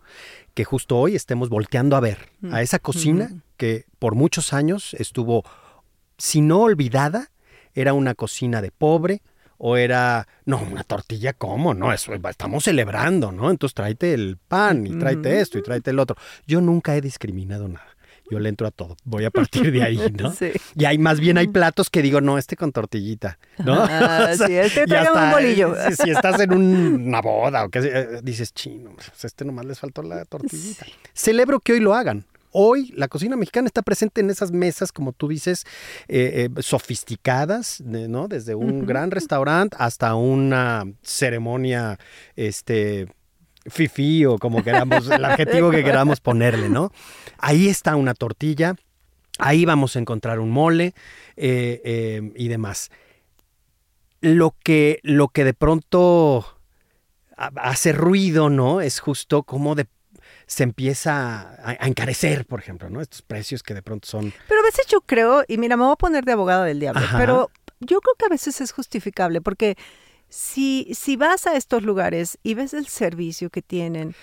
que 0.54 0.64
justo 0.64 0.98
hoy 0.98 1.16
estemos 1.16 1.48
volteando 1.48 1.96
a 1.96 2.00
ver 2.00 2.30
a 2.50 2.62
esa 2.62 2.78
cocina 2.78 3.42
que 3.56 3.86
por 3.98 4.14
muchos 4.14 4.52
años 4.52 4.94
estuvo, 4.94 5.44
si 6.18 6.40
no 6.40 6.60
olvidada, 6.60 7.30
era 7.74 7.92
una 7.92 8.14
cocina 8.14 8.62
de 8.62 8.70
pobre, 8.70 9.22
o 9.56 9.76
era, 9.76 10.28
no, 10.44 10.58
una 10.58 10.82
tortilla, 10.82 11.32
¿cómo? 11.32 11.74
No, 11.74 11.92
eso, 11.92 12.12
estamos 12.12 12.64
celebrando, 12.64 13.32
¿no? 13.32 13.50
Entonces 13.50 13.74
tráete 13.74 14.12
el 14.12 14.36
pan 14.36 14.86
y 14.86 14.90
tráete 14.98 15.40
esto 15.40 15.58
y 15.58 15.62
tráete 15.62 15.90
el 15.90 16.00
otro. 16.00 16.16
Yo 16.46 16.60
nunca 16.60 16.96
he 16.96 17.00
discriminado 17.00 17.66
nada 17.68 17.93
yo 18.30 18.38
le 18.38 18.48
entro 18.48 18.66
a 18.66 18.70
todo. 18.70 18.96
Voy 19.04 19.24
a 19.24 19.30
partir 19.30 19.70
de 19.70 19.82
ahí, 19.82 19.98
¿no? 20.18 20.32
Sí. 20.34 20.50
Y 20.74 20.84
hay 20.84 20.98
más 20.98 21.20
bien 21.20 21.38
hay 21.38 21.46
platos 21.46 21.90
que 21.90 22.02
digo, 22.02 22.20
no, 22.20 22.38
este 22.38 22.56
con 22.56 22.72
tortillita, 22.72 23.38
¿no? 23.58 23.74
Ah, 23.78 24.32
sí, 24.46 24.52
este 24.54 24.87
trae 24.87 25.10
un 25.10 25.30
bolillo. 25.30 25.74
Si, 26.02 26.10
estás 26.10 26.40
en 26.40 26.52
una 26.52 27.20
boda 27.20 27.64
o 27.64 27.68
que 27.68 27.78
eh, 27.80 28.20
dices, 28.22 28.52
chino, 28.52 28.92
pues 28.96 29.24
este 29.24 29.44
nomás 29.44 29.66
les 29.66 29.78
faltó 29.78 30.02
la 30.02 30.24
tortillita. 30.24 30.87
Celebro 31.12 31.60
que 31.60 31.74
hoy 31.74 31.80
lo 31.80 31.94
hagan. 31.94 32.24
Hoy 32.56 32.92
la 32.96 33.08
cocina 33.08 33.37
mexicana 33.37 33.66
está 33.66 33.82
presente 33.82 34.20
en 34.20 34.30
esas 34.30 34.52
mesas, 34.52 34.92
como 34.92 35.12
tú 35.12 35.26
dices, 35.26 35.64
eh, 36.06 36.48
eh, 36.56 36.62
sofisticadas, 36.62 37.80
¿no? 37.80 38.28
Desde 38.28 38.54
un 38.54 38.87
gran 38.87 39.10
restaurante 39.10 39.76
hasta 39.80 40.14
una 40.14 40.84
ceremonia, 41.02 41.98
este, 42.37 43.08
fifi 43.66 44.24
o 44.24 44.38
como 44.38 44.62
queramos, 44.62 45.09
el 45.11 45.24
adjetivo 45.24 45.70
que 45.70 45.85
queramos 45.85 46.20
ponerle, 46.20 46.68
¿no? 46.68 46.92
Ahí 47.38 47.68
está 47.68 47.96
una 47.96 48.14
tortilla, 48.14 48.74
ahí 49.38 49.64
vamos 49.64 49.96
a 49.96 49.98
encontrar 49.98 50.38
un 50.38 50.50
mole 50.50 50.94
eh, 51.37 51.81
eh, 51.85 52.33
y 52.37 52.48
demás. 52.48 52.90
Lo 54.20 54.55
que, 54.62 55.00
lo 55.03 55.29
que 55.29 55.44
de 55.44 55.55
pronto 55.55 56.46
hace 57.37 57.92
ruido, 57.92 58.48
¿no? 58.48 58.81
Es 58.81 59.00
justo 59.00 59.42
como 59.42 59.74
de, 59.74 59.87
se 60.46 60.62
empieza 60.62 61.57
a, 61.62 61.87
encarecer, 61.87 62.46
por 62.46 62.61
ejemplo, 62.61 62.88
¿no? 62.90 63.00
Estos 63.00 63.22
precios 63.22 63.62
que 63.62 63.74
de 63.74 63.83
pronto 63.83 64.07
son... 64.09 64.33
Pero 64.48 64.61
a 64.61 64.64
veces 64.64 64.87
yo 64.87 65.00
creo, 65.00 65.44
y 65.48 65.59
mira, 65.59 65.77
me 65.77 65.85
voy 65.85 65.92
a 65.92 65.96
poner 65.96 66.24
de 66.24 66.33
abogado 66.33 66.64
del 66.64 66.81
diablo, 66.81 67.03
pero 67.16 67.50
yo 67.81 68.00
creo 68.00 68.14
que 68.18 68.27
a 68.27 68.29
veces 68.29 68.61
es 68.61 68.72
justificable 68.72 69.40
porque 69.40 69.77
si, 70.34 70.88
si 70.94 71.14
vas 71.16 71.46
a 71.46 71.56
estos 71.56 71.84
lugares 71.84 72.38
y 72.42 72.54
ves 72.54 72.74
el 72.74 72.88
servicio 72.88 73.50
que 73.50 73.62
tienen, 73.62 74.16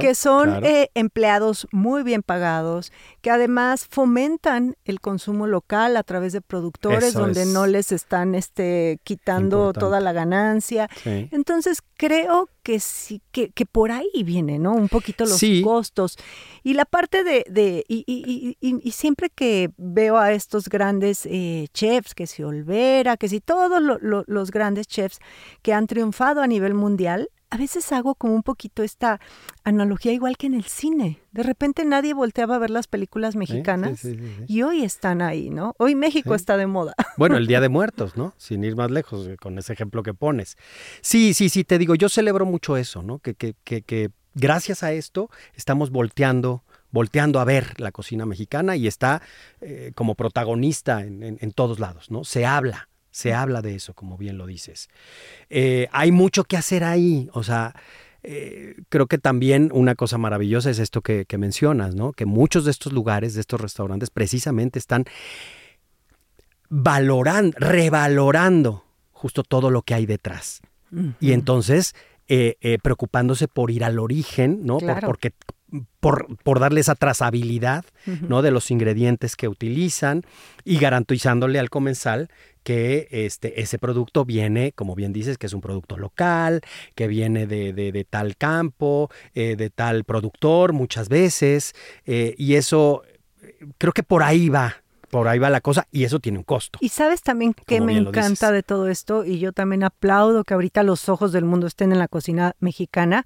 que 0.00 0.14
son 0.14 0.64
eh, 0.64 0.90
empleados 0.94 1.68
muy 1.72 2.02
bien 2.02 2.22
pagados, 2.22 2.90
que 3.20 3.30
además 3.30 3.86
fomentan 3.86 4.76
el 4.86 5.00
consumo 5.00 5.46
local 5.46 5.98
a 5.98 6.02
través 6.04 6.32
de 6.32 6.40
productores 6.40 7.12
donde 7.12 7.44
no 7.44 7.66
les 7.66 7.92
están 7.92 8.34
este, 8.34 8.98
quitando 9.04 9.74
toda 9.74 10.00
la 10.00 10.12
ganancia. 10.12 10.88
Entonces, 11.04 11.82
creo 11.98 12.48
que 12.68 12.80
sí, 12.80 13.22
que, 13.32 13.48
que 13.48 13.64
por 13.64 13.90
ahí 13.90 14.10
viene, 14.26 14.58
¿no? 14.58 14.74
Un 14.74 14.90
poquito 14.90 15.24
los 15.24 15.38
Sí. 15.38 15.62
costos. 15.62 16.18
Y 16.62 16.74
la 16.74 16.84
parte 16.84 17.24
de, 17.24 17.46
de 17.48 17.82
y, 17.88 18.04
y- 18.06 18.56
y- 18.60 18.68
y- 18.68 18.80
y 18.86 18.90
siempre 18.90 19.30
que 19.30 19.70
veo 19.78 20.18
a 20.18 20.32
estos 20.34 20.68
grandes 20.68 21.24
eh, 21.24 21.68
chefs, 21.72 22.14
que 22.14 22.26
si 22.26 22.42
Olvera, 22.42 23.16
que 23.16 23.30
si 23.30 23.40
todos 23.40 23.80
lo- 23.80 23.96
lo- 24.02 24.24
los 24.26 24.50
grandes 24.50 24.86
chefs 24.86 25.18
que 25.62 25.72
han 25.72 25.86
triunfado 25.86 26.42
a 26.42 26.46
nivel 26.46 26.74
mundial, 26.74 27.30
a 27.50 27.56
veces 27.56 27.90
hago 27.92 28.14
como 28.14 28.34
un 28.34 28.42
poquito 28.42 28.82
esta 28.82 29.20
analogía 29.64 30.12
igual 30.12 30.36
que 30.36 30.46
en 30.46 30.54
el 30.54 30.64
cine. 30.64 31.20
De 31.32 31.42
repente 31.42 31.84
nadie 31.84 32.12
volteaba 32.14 32.56
a 32.56 32.58
ver 32.58 32.70
las 32.70 32.86
películas 32.88 33.36
mexicanas 33.36 34.00
sí, 34.00 34.12
sí, 34.14 34.18
sí, 34.18 34.34
sí. 34.38 34.44
y 34.54 34.62
hoy 34.62 34.82
están 34.82 35.22
ahí, 35.22 35.50
¿no? 35.50 35.74
Hoy 35.78 35.94
México 35.94 36.34
está 36.34 36.56
de 36.56 36.66
moda. 36.66 36.94
Bueno, 37.16 37.36
el 37.36 37.46
Día 37.46 37.60
de 37.60 37.68
Muertos, 37.68 38.16
¿no? 38.16 38.34
Sin 38.36 38.62
ir 38.64 38.76
más 38.76 38.90
lejos, 38.90 39.26
eh, 39.26 39.36
con 39.36 39.58
ese 39.58 39.72
ejemplo 39.72 40.02
que 40.02 40.14
pones. 40.14 40.56
Sí, 41.00 41.34
sí, 41.34 41.48
sí, 41.48 41.64
te 41.64 41.78
digo, 41.78 41.94
yo 41.94 42.08
celebro 42.08 42.44
mucho 42.46 42.76
eso, 42.76 43.02
¿no? 43.02 43.18
Que, 43.18 43.34
que, 43.34 43.54
que, 43.64 43.82
que 43.82 44.10
gracias 44.34 44.82
a 44.82 44.92
esto 44.92 45.28
estamos 45.54 45.90
volteando, 45.90 46.62
volteando 46.90 47.40
a 47.40 47.44
ver 47.44 47.80
la 47.80 47.90
cocina 47.92 48.24
mexicana 48.26 48.76
y 48.76 48.86
está 48.86 49.20
eh, 49.60 49.92
como 49.94 50.14
protagonista 50.14 51.02
en, 51.02 51.22
en- 51.22 51.38
en 51.40 51.50
todos 51.52 51.80
lados, 51.80 52.10
¿no? 52.10 52.22
Se 52.24 52.46
habla, 52.46 52.88
se 53.10 53.32
habla 53.34 53.62
de 53.62 53.74
eso, 53.74 53.94
como 53.94 54.16
bien 54.16 54.38
lo 54.38 54.46
dices. 54.46 54.88
Eh, 55.50 55.88
hay 55.92 56.12
mucho 56.12 56.44
que 56.44 56.56
hacer 56.56 56.84
ahí, 56.84 57.28
o 57.32 57.42
sea, 57.42 57.74
eh, 58.22 58.74
creo 58.88 59.06
que 59.06 59.18
también 59.18 59.70
una 59.72 59.94
cosa 59.94 60.18
maravillosa 60.18 60.70
es 60.70 60.78
esto 60.78 61.00
que, 61.02 61.24
que 61.24 61.38
mencionas, 61.38 61.94
¿no? 61.94 62.12
Que 62.12 62.26
muchos 62.26 62.64
de 62.64 62.70
estos 62.72 62.92
lugares, 62.92 63.34
de 63.34 63.40
estos 63.40 63.60
restaurantes, 63.60 64.10
precisamente 64.10 64.78
están 64.78 65.04
valorando, 66.68 67.56
revalorando 67.58 68.84
justo 69.12 69.42
todo 69.42 69.70
lo 69.70 69.82
que 69.82 69.94
hay 69.94 70.06
detrás. 70.06 70.60
Y 71.20 71.32
entonces, 71.32 71.94
eh, 72.28 72.56
eh, 72.60 72.78
preocupándose 72.82 73.46
por 73.46 73.70
ir 73.70 73.84
al 73.84 73.98
origen, 73.98 74.60
¿no? 74.64 74.78
Por- 74.78 74.88
porque, 75.06 75.32
por, 76.00 76.36
por 76.42 76.60
darle 76.60 76.80
esa 76.80 76.94
trazabilidad, 76.94 77.84
¿no? 78.28 78.40
De 78.42 78.50
los 78.50 78.70
ingredientes 78.70 79.36
que 79.36 79.48
utilizan 79.48 80.22
y 80.64 80.78
garantizándole 80.78 81.58
al 81.58 81.68
comensal 81.70 82.28
que 82.62 83.08
este, 83.10 83.60
ese 83.60 83.78
producto 83.78 84.24
viene, 84.24 84.72
como 84.72 84.94
bien 84.94 85.12
dices, 85.12 85.38
que 85.38 85.46
es 85.46 85.52
un 85.52 85.60
producto 85.60 85.96
local, 85.96 86.60
que 86.94 87.06
viene 87.06 87.46
de, 87.46 87.72
de- 87.72 87.92
de 87.92 88.04
tal 88.04 88.36
campo, 88.36 89.10
eh, 89.34 89.56
de 89.56 89.70
tal 89.70 90.04
productor 90.04 90.72
muchas 90.72 91.08
veces, 91.08 91.74
eh, 92.06 92.34
y 92.38 92.54
eso, 92.54 93.02
eh, 93.42 93.56
creo 93.78 93.92
que 93.92 94.02
por 94.02 94.22
ahí 94.22 94.48
va, 94.48 94.82
por 95.10 95.28
ahí 95.28 95.38
va 95.38 95.50
la 95.50 95.60
cosa, 95.60 95.86
y 95.90 96.04
eso 96.04 96.20
tiene 96.20 96.38
un 96.38 96.44
costo. 96.44 96.78
Y 96.82 96.88
sabes 96.90 97.22
también 97.22 97.54
que 97.54 97.80
me 97.80 97.96
encanta 97.96 98.52
de 98.52 98.62
todo 98.62 98.88
esto, 98.88 99.24
y 99.24 99.38
yo 99.38 99.52
también 99.52 99.84
aplaudo 99.84 100.44
que 100.44 100.54
ahorita 100.54 100.82
los 100.82 101.08
ojos 101.08 101.32
del 101.32 101.44
mundo 101.44 101.66
estén 101.66 101.92
en 101.92 101.98
la 101.98 102.08
cocina 102.08 102.54
mexicana, 102.60 103.24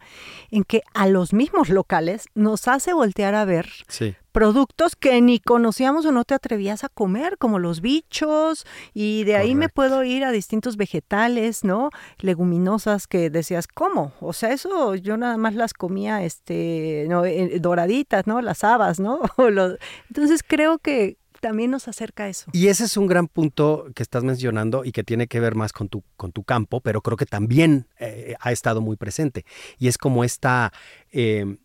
en 0.51 0.65
que 0.65 0.83
a 0.95 1.07
los 1.07 1.33
mismos 1.33 1.69
locales 1.69 2.27
nos 2.35 2.69
hace 2.69 2.93
voltear 2.93 3.35
a 3.35 3.45
ver 3.45 3.69
Sí. 3.89 4.15
productos 4.33 4.97
que 4.97 5.21
ni 5.21 5.41
conocíamos 5.41 6.07
o 6.07 6.13
no 6.13 6.25
te 6.25 6.35
atrevías 6.35 6.85
a 6.85 6.89
comer, 6.89 7.37
como 7.39 7.59
los 7.59 7.81
bichos, 7.83 8.65
y 8.95 9.25
de 9.25 9.37
ahí 9.37 9.55
me 9.55 9.69
puedo 9.69 10.05
ir 10.05 10.25
a 10.25 10.31
distintos 10.31 10.77
vegetales, 10.79 11.65
¿no? 11.65 11.91
Leguminosas 12.19 13.07
que 13.07 13.29
decías, 13.29 13.67
¿cómo? 13.69 14.13
O 14.21 14.33
sea, 14.33 14.53
eso 14.53 14.95
yo 14.95 15.17
nada 15.19 15.37
más 15.37 15.55
las 15.55 15.75
comía, 15.75 16.23
este, 16.25 17.07
no, 17.11 17.25
eh, 17.27 17.59
doraditas, 17.61 18.27
¿no? 18.27 18.41
Las 18.41 18.65
habas, 18.65 19.01
¿no? 19.01 19.21
Entonces 20.09 20.43
creo 20.47 20.79
que 20.79 21.19
también 21.43 21.73
nos 21.73 21.89
acerca 21.89 22.25
a 22.25 22.29
eso. 22.29 22.49
Y 22.53 22.69
ese 22.69 22.85
es 22.85 22.97
un 22.97 23.09
gran 23.09 23.27
punto 23.27 23.89
que 23.95 24.03
estás 24.05 24.23
mencionando 24.23 24.85
y 24.85 24.93
que 24.93 25.03
tiene 25.03 25.27
que 25.27 25.41
ver 25.41 25.57
más 25.57 25.73
con 25.73 25.89
tu, 25.89 26.05
con 26.17 26.31
tu 26.31 26.45
campo, 26.45 26.81
pero 26.81 27.03
creo 27.03 27.17
que 27.17 27.27
también 27.27 27.89
eh, 27.99 28.37
ha 28.41 28.53
estado 28.53 28.81
muy 28.81 28.97
presente. 28.97 29.45
Y 29.79 29.89
es 29.89 29.99
como 29.99 30.23
esta 30.23 30.73
eh, 31.11 31.57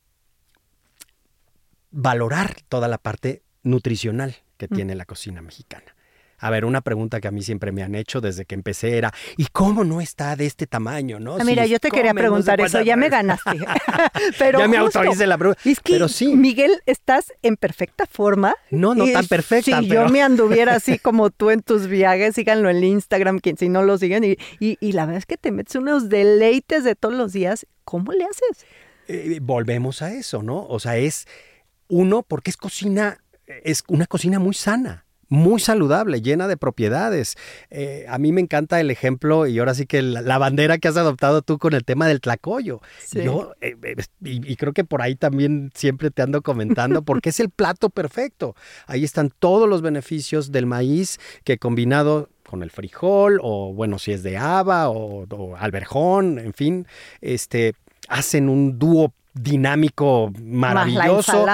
valorar 1.91 2.57
toda 2.67 2.87
la 2.87 2.97
parte 2.97 3.43
nutricional 3.63 4.35
que 4.57 4.67
Mm. 4.67 4.75
tiene 4.75 4.95
la 4.95 5.05
cocina 5.05 5.41
mexicana. 5.41 5.95
A 6.39 6.49
ver, 6.51 6.65
una 6.65 6.81
pregunta 6.81 7.19
que 7.19 7.27
a 7.27 7.31
mí 7.31 7.41
siempre 7.41 7.71
me 7.71 7.81
han 7.81 7.95
hecho 7.95 8.21
desde 8.21 8.45
que 8.45 8.53
empecé 8.53 8.97
era, 8.97 9.11
¿y 9.37 9.47
cómo 9.51 9.83
no 9.83 10.01
está 10.01 10.35
de 10.35 10.45
este 10.45 10.67
tamaño? 10.67 11.19
¿no? 11.19 11.37
Ah, 11.39 11.43
mira, 11.43 11.63
Si 11.63 11.71
yo 11.71 11.79
te 11.79 11.89
quería 11.89 12.13
preguntar 12.13 12.61
eso, 12.61 12.81
ya 12.81 12.95
me 12.95 13.09
veces". 13.09 13.11
ganaste. 13.11 13.57
Pero 14.37 14.59
ya 14.59 14.67
me 14.67 14.79
justo, 14.79 14.99
autoricé 14.99 15.25
la 15.25 15.37
pregunta. 15.37 15.59
Es 15.65 15.79
que, 15.79 15.93
pero 15.93 16.07
sí, 16.07 16.35
Miguel, 16.35 16.81
estás 16.85 17.33
en 17.41 17.55
perfecta 17.57 18.05
forma. 18.05 18.53
no, 18.69 18.93
no 18.93 19.05
Y 19.07 19.13
tan 19.13 19.25
perfecta, 19.25 19.81
Si 19.81 19.87
pero... 19.89 20.03
yo 20.05 20.09
me 20.09 20.21
anduviera 20.21 20.75
así 20.75 20.99
como 20.99 21.29
tú 21.31 21.49
en 21.49 21.61
tus 21.63 21.87
viajes, 21.87 22.35
síganlo 22.35 22.69
en 22.69 22.77
el 22.77 22.83
Instagram, 22.83 23.39
quien 23.39 23.57
si 23.57 23.69
no 23.69 23.81
lo 23.83 23.97
siguen. 23.97 24.23
Y, 24.23 24.37
y, 24.59 24.77
y 24.79 24.91
la 24.91 25.05
verdad 25.05 25.17
es 25.19 25.25
que 25.25 25.37
te 25.37 25.51
metes 25.51 25.75
unos 25.75 26.07
deleites 26.09 26.83
de 26.83 26.95
todos 26.95 27.15
los 27.15 27.33
días. 27.33 27.65
¿Cómo 27.83 28.11
le 28.11 28.25
haces? 28.25 28.65
eh, 29.07 29.39
volvemos 29.41 30.01
a 30.01 30.13
eso, 30.13 30.43
¿no? 30.43 30.65
O 30.67 30.79
sea, 30.79 30.97
es 30.97 31.25
uno, 31.87 32.21
porque 32.23 32.51
es 32.51 32.57
cocina, 32.57 33.17
es 33.63 33.83
una 33.87 34.05
cocina 34.05 34.37
muy 34.37 34.53
sana. 34.53 35.05
Muy 35.29 35.59
saludable, 35.59 36.21
llena 36.21 36.47
de 36.47 36.57
propiedades. 36.57 37.35
Eh, 37.69 38.05
a 38.07 38.17
mí 38.17 38.31
me 38.31 38.41
encanta 38.41 38.79
el 38.79 38.91
ejemplo 38.91 39.45
y 39.45 39.59
ahora 39.59 39.73
sí 39.73 39.85
que 39.85 40.01
la, 40.01 40.21
la 40.21 40.37
bandera 40.37 40.77
que 40.77 40.87
has 40.87 40.97
adoptado 40.97 41.41
tú 41.41 41.57
con 41.57 41.73
el 41.73 41.83
tema 41.83 42.07
del 42.07 42.21
tlacoyo. 42.21 42.81
Sí. 43.03 43.23
Yo, 43.23 43.53
eh, 43.61 43.75
eh, 43.83 43.95
y, 44.23 44.51
y 44.51 44.55
creo 44.55 44.73
que 44.73 44.83
por 44.83 45.01
ahí 45.01 45.15
también 45.15 45.71
siempre 45.75 46.11
te 46.11 46.21
ando 46.21 46.41
comentando, 46.41 47.01
porque 47.03 47.29
es 47.29 47.39
el 47.39 47.49
plato 47.49 47.89
perfecto. 47.89 48.55
Ahí 48.85 49.03
están 49.03 49.31
todos 49.37 49.67
los 49.67 49.81
beneficios 49.81 50.51
del 50.51 50.65
maíz 50.65 51.19
que 51.43 51.57
combinado 51.57 52.29
con 52.47 52.63
el 52.63 52.71
frijol, 52.71 53.39
o 53.43 53.73
bueno, 53.73 53.99
si 53.99 54.13
es 54.13 54.23
de 54.23 54.37
haba 54.37 54.89
o, 54.89 55.27
o 55.29 55.55
alberjón, 55.57 56.39
en 56.39 56.53
fin, 56.53 56.87
este, 57.21 57.73
hacen 58.07 58.49
un 58.49 58.79
dúo 58.79 59.13
dinámico 59.39 60.31
maravilloso, 60.41 61.45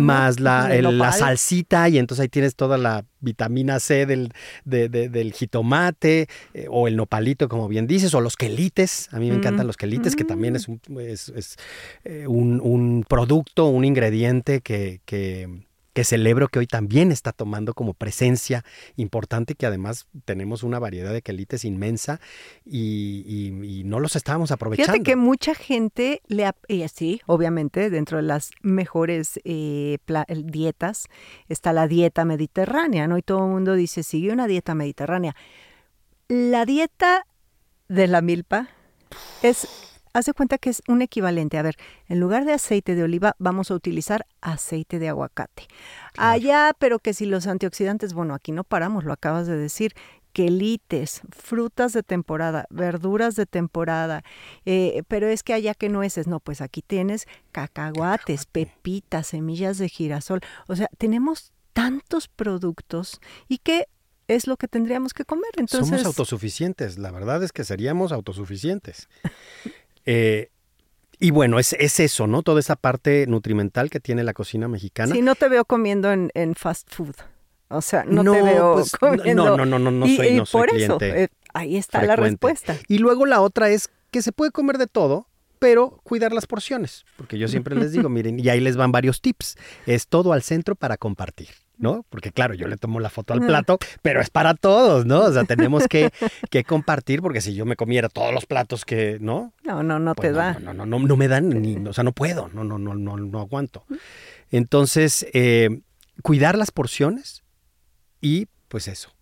más 0.00 0.40
la, 0.40 0.74
El 0.74 0.86
el- 0.86 0.98
la 0.98 1.12
salsita, 1.12 1.88
y 1.88 1.98
entonces 1.98 2.22
ahí 2.22 2.28
tienes 2.28 2.56
toda 2.56 2.78
la 2.78 3.04
vitamina 3.20 3.80
C 3.80 4.06
del, 4.06 4.32
de- 4.64 4.88
de- 4.88 5.08
del 5.08 5.32
jitomate, 5.32 6.28
eh, 6.54 6.66
o 6.70 6.86
el 6.88 6.96
nopalito, 6.96 7.48
como 7.48 7.68
bien 7.68 7.86
dices, 7.86 8.14
o 8.14 8.20
los 8.20 8.36
quelites. 8.36 9.08
A 9.12 9.18
mí 9.18 9.28
me 9.28 9.34
Mm. 9.34 9.38
encantan 9.38 9.66
los 9.66 9.76
quelites, 9.76 10.14
que 10.16 10.24
también 10.24 10.52
Mm. 10.54 10.56
es 10.56 10.68
un, 10.68 10.80
es, 11.00 11.28
es, 11.30 11.56
eh, 12.04 12.26
un, 12.26 12.60
un 12.60 13.04
producto, 13.08 13.66
un 13.66 13.84
ingrediente 13.84 14.60
que, 14.60 15.00
que, 15.04 15.48
que 15.96 16.04
celebro 16.04 16.48
que 16.48 16.58
hoy 16.58 16.66
también 16.66 17.10
está 17.10 17.32
tomando 17.32 17.72
como 17.72 17.94
presencia 17.94 18.66
importante, 18.96 19.54
que 19.54 19.64
además 19.64 20.06
tenemos 20.26 20.62
una 20.62 20.78
variedad 20.78 21.10
de 21.10 21.22
quelites 21.22 21.64
inmensa 21.64 22.20
y, 22.66 23.24
y- 23.26 23.80
y 23.80 23.84
no 23.84 23.98
los 23.98 24.14
estábamos 24.14 24.50
aprovechando. 24.50 24.92
Fíjate 24.92 25.02
que 25.10 25.16
mucha 25.16 25.54
gente 25.54 26.20
le 26.26 26.44
ha, 26.44 26.54
y 26.68 26.86
sí, 26.88 27.22
obviamente, 27.24 27.88
dentro 27.88 28.18
de 28.18 28.24
las 28.24 28.50
mejores 28.60 29.40
eh, 29.44 29.96
dietas 30.44 31.06
está 31.48 31.72
la 31.72 31.88
dieta 31.88 32.26
mediterránea, 32.26 33.08
¿no? 33.08 33.16
Y 33.16 33.22
todo 33.22 33.46
el 33.46 33.52
mundo 33.52 33.72
dice, 33.72 34.02
sigue 34.02 34.30
una 34.32 34.46
dieta 34.46 34.74
mediterránea. 34.74 35.34
La 36.28 36.66
dieta 36.66 37.26
de 37.88 38.06
la 38.06 38.20
milpa 38.20 38.68
es, 39.42 39.66
haz 40.16 40.24
de 40.24 40.32
cuenta 40.32 40.58
que 40.58 40.70
es 40.70 40.82
un 40.88 41.02
equivalente. 41.02 41.58
A 41.58 41.62
ver, 41.62 41.76
en 42.08 42.20
lugar 42.20 42.44
de 42.44 42.54
aceite 42.54 42.94
de 42.94 43.02
oliva, 43.02 43.36
vamos 43.38 43.70
a 43.70 43.74
utilizar 43.74 44.26
aceite 44.40 44.98
de 44.98 45.08
aguacate. 45.08 45.68
Allá, 46.16 46.74
pero 46.78 46.98
que 46.98 47.12
si 47.12 47.26
los 47.26 47.46
antioxidantes, 47.46 48.14
bueno, 48.14 48.34
aquí 48.34 48.52
no 48.52 48.64
paramos, 48.64 49.04
lo 49.04 49.12
acabas 49.12 49.46
de 49.46 49.56
decir 49.56 49.94
quelites, 50.32 51.22
frutas 51.30 51.92
de 51.92 52.02
temporada, 52.02 52.66
verduras 52.68 53.36
de 53.36 53.46
temporada, 53.46 54.22
eh, 54.66 55.02
pero 55.08 55.28
es 55.28 55.42
que 55.42 55.54
allá 55.54 55.72
que 55.72 55.88
nueces, 55.88 56.26
no, 56.26 56.40
pues 56.40 56.60
aquí 56.60 56.82
tienes 56.82 57.26
cacahuates, 57.52 58.44
pepitas, 58.44 59.28
semillas 59.28 59.78
de 59.78 59.88
girasol, 59.88 60.40
o 60.68 60.76
sea, 60.76 60.90
tenemos 60.98 61.52
tantos 61.72 62.28
productos 62.28 63.18
y 63.48 63.58
que 63.58 63.86
es 64.28 64.46
lo 64.46 64.56
que 64.56 64.68
tendríamos 64.68 65.14
que 65.14 65.24
comer. 65.24 65.50
Entonces, 65.56 65.88
Somos 65.88 66.04
autosuficientes, 66.04 66.98
la 66.98 67.12
verdad 67.12 67.42
es 67.42 67.52
que 67.52 67.64
seríamos 67.64 68.12
autosuficientes. 68.12 69.08
Eh, 70.06 70.50
y 71.18 71.30
bueno, 71.30 71.58
es, 71.58 71.74
es 71.78 72.00
eso, 72.00 72.26
¿no? 72.26 72.42
Toda 72.42 72.60
esa 72.60 72.76
parte 72.76 73.26
nutrimental 73.26 73.90
que 73.90 74.00
tiene 74.00 74.22
la 74.22 74.34
cocina 74.34 74.68
mexicana. 74.68 75.14
sí, 75.14 75.22
no 75.22 75.34
te 75.34 75.48
veo 75.48 75.64
comiendo 75.64 76.12
en, 76.12 76.30
en 76.34 76.54
fast 76.54 76.92
food. 76.92 77.14
O 77.68 77.82
sea, 77.82 78.04
no, 78.04 78.22
te 78.22 78.42
veo 78.42 78.74
pues, 78.74 78.92
comiendo. 78.92 79.44
no, 79.44 79.56
no, 79.56 79.66
no, 79.66 79.78
no, 79.78 79.90
no 79.90 80.06
y, 80.06 80.16
soy, 80.16 80.26
y 80.28 80.36
no 80.36 80.46
soy 80.46 80.60
por 80.60 80.68
cliente. 80.70 81.08
eso, 81.08 81.16
eh, 81.16 81.28
ahí 81.52 81.76
está 81.76 82.02
la 82.02 82.16
respuesta. 82.16 82.76
Y 82.86 82.98
luego 82.98 83.26
la 83.26 83.40
otra 83.40 83.70
es 83.70 83.90
que 84.10 84.22
se 84.22 84.30
puede 84.30 84.52
comer 84.52 84.78
de 84.78 84.86
todo, 84.86 85.26
pero 85.58 86.00
cuidar 86.04 86.32
las 86.32 86.46
porciones. 86.46 87.04
Porque 87.16 87.38
yo 87.38 87.48
siempre 87.48 87.74
les 87.74 87.92
digo, 87.92 88.08
miren, 88.10 88.38
y 88.38 88.48
ahí 88.48 88.60
les 88.60 88.76
van 88.76 88.92
varios 88.92 89.20
tips. 89.20 89.56
Es 89.86 90.06
todo 90.06 90.32
al 90.32 90.42
centro 90.42 90.76
para 90.76 90.96
compartir. 90.96 91.48
¿No? 91.78 92.06
Porque 92.08 92.32
claro, 92.32 92.54
yo 92.54 92.68
le 92.68 92.78
tomo 92.78 93.00
la 93.00 93.10
foto 93.10 93.34
al 93.34 93.44
plato, 93.44 93.78
pero 94.00 94.22
es 94.22 94.30
para 94.30 94.54
todos, 94.54 95.04
¿no? 95.04 95.20
O 95.20 95.32
sea, 95.32 95.44
tenemos 95.44 95.86
que, 95.88 96.10
que 96.50 96.64
compartir, 96.64 97.20
porque 97.20 97.42
si 97.42 97.54
yo 97.54 97.66
me 97.66 97.76
comiera 97.76 98.08
todos 98.08 98.32
los 98.32 98.46
platos 98.46 98.86
que, 98.86 99.18
¿no? 99.20 99.52
No, 99.62 99.82
no, 99.82 99.98
no 99.98 100.14
Pues 100.14 100.28
te 100.28 100.32
da. 100.32 100.54
No, 100.54 100.72
no, 100.72 100.86
no, 100.86 100.98
no, 100.98 101.06
no 101.06 101.16
me 101.16 101.28
dan, 101.28 101.50
ni, 101.50 101.76
o 101.86 101.92
sea, 101.92 102.02
no 102.02 102.12
puedo, 102.12 102.48
no, 102.54 102.64
no, 102.64 102.78
no, 102.78 102.94
no, 102.94 103.18
no 103.18 103.40
aguanto. 103.40 103.84
Entonces, 104.50 105.26
eh, 105.34 105.80
cuidar 106.22 106.56
las 106.56 106.70
porciones 106.70 107.42
y 108.20 108.46
pues 108.68 108.88
eso, 108.88 109.15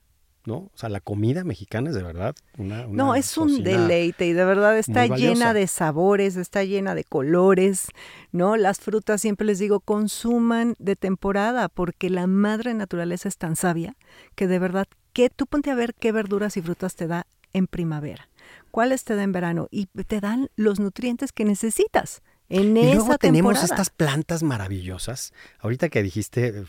¿no? 0.47 0.57
O 0.57 0.73
sea, 0.75 0.89
la 0.89 1.01
comida 1.01 1.45
mexicana 1.45 1.91
es 1.91 1.97
de 1.97 2.03
verdad 2.03 2.35
una... 2.59 2.87
una 2.87 3.03
No, 3.03 3.15
es 3.15 3.37
un 3.39 3.63
deleite 3.63 4.27
y 4.27 4.33
de 4.33 4.45
verdad 4.45 4.79
está 4.79 5.07
llena 5.07 5.55
de 5.55 5.67
sabores, 5.67 6.37
está 6.37 6.65
llena 6.65 6.95
de 6.95 7.05
colores, 7.05 7.89
¿no? 8.33 8.57
Las 8.57 8.79
frutas, 8.81 9.21
siempre 9.21 9.47
les 9.47 9.59
digo, 9.59 9.81
consuman 9.81 10.75
de 10.79 10.97
temporada 10.97 11.69
porque 11.69 12.11
la 12.11 12.27
madre 12.27 12.75
naturaleza 12.75 13.29
es 13.29 13.39
tan 13.39 13.57
sabia 13.57 13.97
que 14.35 14.47
de 14.47 14.59
verdad, 14.59 14.87
que 15.13 15.31
tú 15.31 15.47
ponte 15.47 15.71
a 15.71 15.75
ver 15.75 15.95
qué 15.95 16.13
verduras 16.13 16.57
y 16.57 16.63
frutas 16.63 16.95
te 16.95 17.07
da 17.07 17.27
en 17.53 17.67
primavera, 17.67 18.29
cuáles 18.71 19.05
te 19.05 19.15
da 19.17 19.23
en 19.23 19.33
verano 19.33 19.69
y 19.71 19.87
te 19.87 20.21
dan 20.21 20.51
los 20.57 20.81
nutrientes 20.81 21.33
que 21.33 21.45
necesitas 21.45 22.23
en 22.49 22.77
Y 22.77 22.91
esa 22.91 22.95
luego 22.95 23.19
tenemos 23.19 23.55
temporada. 23.55 23.65
estas 23.65 23.91
plantas 23.91 24.43
maravillosas. 24.43 25.33
Ahorita 25.61 25.89
que 25.89 26.03
dijiste 26.03 26.49
eh, 26.49 26.65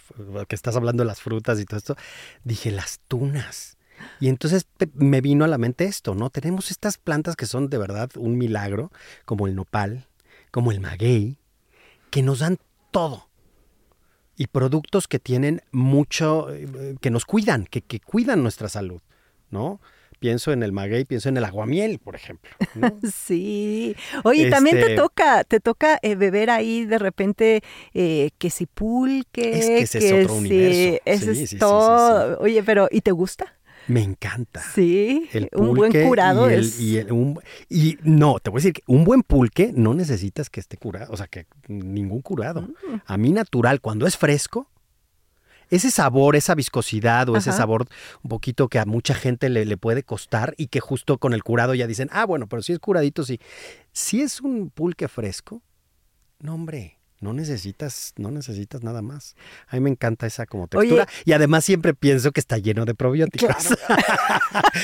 que 0.48 0.56
estás 0.56 0.76
hablando 0.76 1.04
de 1.04 1.08
las 1.08 1.22
frutas 1.22 1.60
y 1.60 1.66
todo 1.66 1.78
esto, 1.78 1.96
dije 2.44 2.72
las 2.72 3.00
tunas. 3.08 3.78
Y 4.20 4.28
entonces 4.30 4.68
me 4.94 5.22
vino 5.22 5.46
a 5.46 5.48
la 5.48 5.58
mente 5.58 5.86
esto, 5.86 6.16
¿no? 6.16 6.30
Tenemos 6.30 6.72
estas 6.72 6.98
plantas 6.98 7.36
que 7.36 7.46
son 7.46 7.70
de 7.70 7.78
verdad 7.78 8.10
un 8.18 8.38
milagro, 8.38 8.92
como 9.26 9.48
el 9.48 9.56
nopal, 9.56 10.08
como 10.52 10.72
el 10.72 10.80
maguey, 10.82 11.38
que 12.10 12.22
nos 12.22 12.40
dan 12.40 12.58
todo. 12.92 13.30
Y 14.38 14.48
productos 14.48 15.08
que 15.08 15.20
tienen 15.20 15.62
mucho, 15.72 16.50
eh, 16.54 16.98
que 17.00 17.10
nos 17.10 17.26
cuidan, 17.26 17.66
que, 17.66 17.82
que 17.82 18.02
cuidan 18.02 18.44
nuestra 18.44 18.68
salud, 18.68 19.02
¿no? 19.50 19.80
Pienso 20.26 20.52
en 20.52 20.64
el 20.64 20.72
maguey, 20.72 21.06
pienso 21.06 21.30
en 21.30 21.38
el 21.38 21.46
aguamiel, 21.46 22.00
por 22.00 22.16
ejemplo. 22.16 22.50
¿no? 22.74 22.98
Sí. 23.16 23.96
Oye, 24.24 24.50
también 24.50 24.78
te 24.78 24.82
Este- 24.82 24.96
toca, 24.96 25.44
te 25.44 25.60
toca 25.60 26.00
eh, 26.02 26.16
beber 26.16 26.50
ahí 26.50 26.84
de 26.86 26.98
repente 26.98 27.62
eh, 27.94 28.32
que 28.40 28.50
si 28.50 28.66
pulque, 28.66 29.52
Es 29.60 29.66
que 29.68 29.78
ese 29.82 29.98
es 30.00 30.24
otro 30.26 30.34
si- 30.34 30.40
universo. 30.40 31.02
Ese 31.06 31.26
Sí, 31.26 31.30
es 31.30 31.38
sí, 31.38 31.42
sí, 31.42 31.48
sí, 31.48 31.58
todo. 31.60 32.40
Oye, 32.40 32.64
pero 32.64 32.88
¿y 32.90 33.02
te 33.02 33.12
gusta? 33.12 33.54
Me 33.88 34.02
encanta. 34.02 34.64
Sí. 34.74 35.30
El 35.32 35.48
un 35.54 35.76
buen 35.76 35.92
curado 36.08 36.50
y 36.50 36.54
el- 36.56 36.60
es. 36.62 36.80
y 36.80 36.98
el- 36.98 37.12
un- 37.12 37.40
y 37.70 38.00
no, 38.02 38.40
te 38.40 38.50
voy 38.50 38.58
a 38.58 38.62
decir 38.62 38.74
que 38.74 38.82
un 38.88 39.04
buen 39.04 39.22
pulque 39.22 39.74
no 39.76 39.94
necesitas 39.94 40.50
que 40.50 40.60
esté 40.60 40.76
curado, 40.78 41.14
o 41.14 41.18
sea, 41.18 41.28
que 41.28 41.46
ningún 41.68 42.24
curado. 42.24 42.62
Mm. 42.64 42.96
A 43.06 43.18
mí 43.18 43.32
natural, 43.32 43.80
cuando 43.80 44.08
es 44.08 44.18
fresco, 44.18 44.72
ese 45.70 45.92
sabor, 45.92 46.36
esa 46.36 46.56
viscosidad 46.56 47.28
o 47.30 47.38
ese 47.38 47.52
sabor 47.52 47.86
un 48.24 48.30
poquito 48.30 48.68
que 48.68 48.80
a 48.80 48.86
mucha 48.86 49.14
gente 49.16 49.50
le, 49.50 49.66
le 49.66 49.78
puede 49.78 50.04
costar 50.04 50.54
y 50.58 50.68
que 50.68 50.80
justo 50.80 51.18
con 51.18 51.34
el 51.34 51.44
curado 51.44 51.74
ya 51.74 51.88
dicen, 51.88 52.10
ah, 52.12 52.26
bueno, 52.26 52.48
pero 52.48 52.62
si 52.62 52.74
es 52.74 52.80
curadito, 52.80 53.24
sí. 53.24 53.40
Si 53.92 54.22
es 54.22 54.42
un 54.42 54.70
pulque 54.70 55.08
fresco, 55.08 55.62
no, 56.40 56.54
hombre, 56.54 57.00
no 57.22 57.32
necesitas, 57.34 58.14
no 58.18 58.30
necesitas 58.30 58.84
nada 58.84 59.02
más. 59.02 59.36
A 59.68 59.76
mí 59.78 59.82
me 59.82 59.90
encanta 59.90 60.28
esa 60.28 60.46
como 60.46 60.64
Oye. 60.64 60.70
textura 60.90 61.08
y 61.24 61.32
además 61.32 61.64
siempre 61.66 61.94
pienso 61.94 62.32
que 62.32 62.40
está 62.42 62.58
lleno 62.58 62.86
de 62.86 62.94
probióticos. 62.94 63.50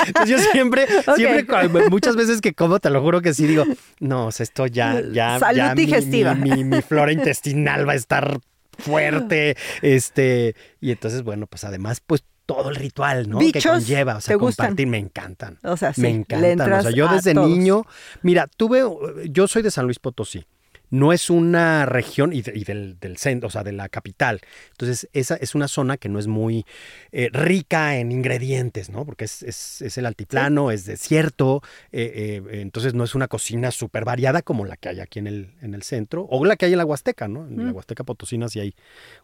Entonces 0.08 0.30
yo 0.30 0.38
siempre, 0.40 0.88
siempre, 1.16 1.46
muchas 1.90 2.16
veces 2.16 2.42
que 2.42 2.54
como, 2.54 2.80
te 2.80 2.90
lo 2.90 3.02
juro 3.02 3.22
que 3.22 3.34
sí 3.34 3.46
digo, 3.48 3.66
no, 4.00 4.28
o 4.28 4.32
sea, 4.32 4.44
esto 4.46 4.66
ya, 4.66 5.02
ya, 5.12 5.40
Salud 5.40 5.58
ya 5.58 5.76
digestiva. 5.76 6.34
Mi, 6.34 6.52
mi- 6.52 6.64
mi 6.64 6.82
flora 6.82 7.12
intestinal 7.12 7.88
va 7.88 7.94
a 7.94 7.96
estar 7.96 8.40
fuerte, 8.78 9.56
este, 9.82 10.56
y 10.80 10.92
entonces, 10.92 11.24
bueno, 11.24 11.48
pues 11.48 11.64
además, 11.64 12.02
pues 12.06 12.24
todo 12.46 12.70
el 12.70 12.76
ritual, 12.76 13.30
¿no? 13.30 13.40
que 13.40 13.46
¿Bichos 13.46 13.72
conlleva, 13.72 14.18
o 14.18 14.22
sea, 14.22 14.38
compartir, 14.38 14.88
me 14.88 14.98
encantan. 14.98 15.60
O 15.64 15.78
sea, 15.78 15.94
sí, 15.94 16.02
me 16.02 16.10
encantan. 16.10 16.74
O 16.74 16.82
sea, 16.82 16.92
yo 16.92 17.08
desde 17.08 17.34
niño, 17.34 17.86
mira, 18.22 18.48
tuve, 18.48 18.84
yo 19.30 19.48
soy 19.48 19.62
de 19.62 19.72
San 19.72 19.86
Luis 19.86 20.00
Potosí. 20.00 20.46
No 20.92 21.12
es 21.14 21.30
una 21.32 21.86
región 21.88 22.32
y, 22.34 22.42
de- 22.44 22.52
y 22.56 22.64
del, 22.64 23.00
del 23.00 23.18
centro, 23.18 23.48
o 23.48 23.50
sea, 23.50 23.64
de 23.64 23.72
la 23.72 23.90
capital. 23.90 24.42
Entonces, 24.72 25.10
esa 25.14 25.36
es 25.38 25.56
una 25.56 25.68
zona 25.68 25.98
que 25.98 26.10
no 26.10 26.20
es 26.20 26.28
muy 26.28 26.66
eh, 27.12 27.30
rica 27.34 27.98
en 27.98 28.12
ingredientes, 28.12 28.90
¿no? 28.92 29.06
Porque 29.06 29.26
es, 29.26 29.42
es- 29.42 29.82
es 29.82 29.98
el 29.98 30.06
altiplano, 30.06 30.70
es 30.70 30.86
desierto, 30.86 31.64
eh, 31.92 32.42
eh, 32.46 32.62
entonces 32.62 32.94
no 32.94 33.04
es 33.04 33.16
una 33.16 33.28
cocina 33.28 33.72
súper 33.72 34.06
variada 34.06 34.42
como 34.44 34.66
la 34.66 34.78
que 34.78 34.90
hay 34.90 35.00
aquí 35.00 35.18
en 35.20 35.28
el, 35.28 35.50
en 35.62 35.74
el 35.74 35.82
centro, 35.84 36.28
o 36.30 36.46
la 36.46 36.56
que 36.58 36.66
hay 36.66 36.74
en 36.74 36.78
la 36.78 36.86
Huasteca, 36.86 37.28
¿no? 37.28 37.48
En 37.48 37.58
la. 37.66 37.72
Huasteca 37.72 38.04
Potosina 38.04 38.50
sí 38.50 38.60
hay 38.60 38.76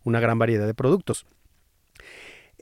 una 0.03 0.19
gran 0.19 0.39
variedad 0.39 0.65
de 0.65 0.73
productos. 0.73 1.25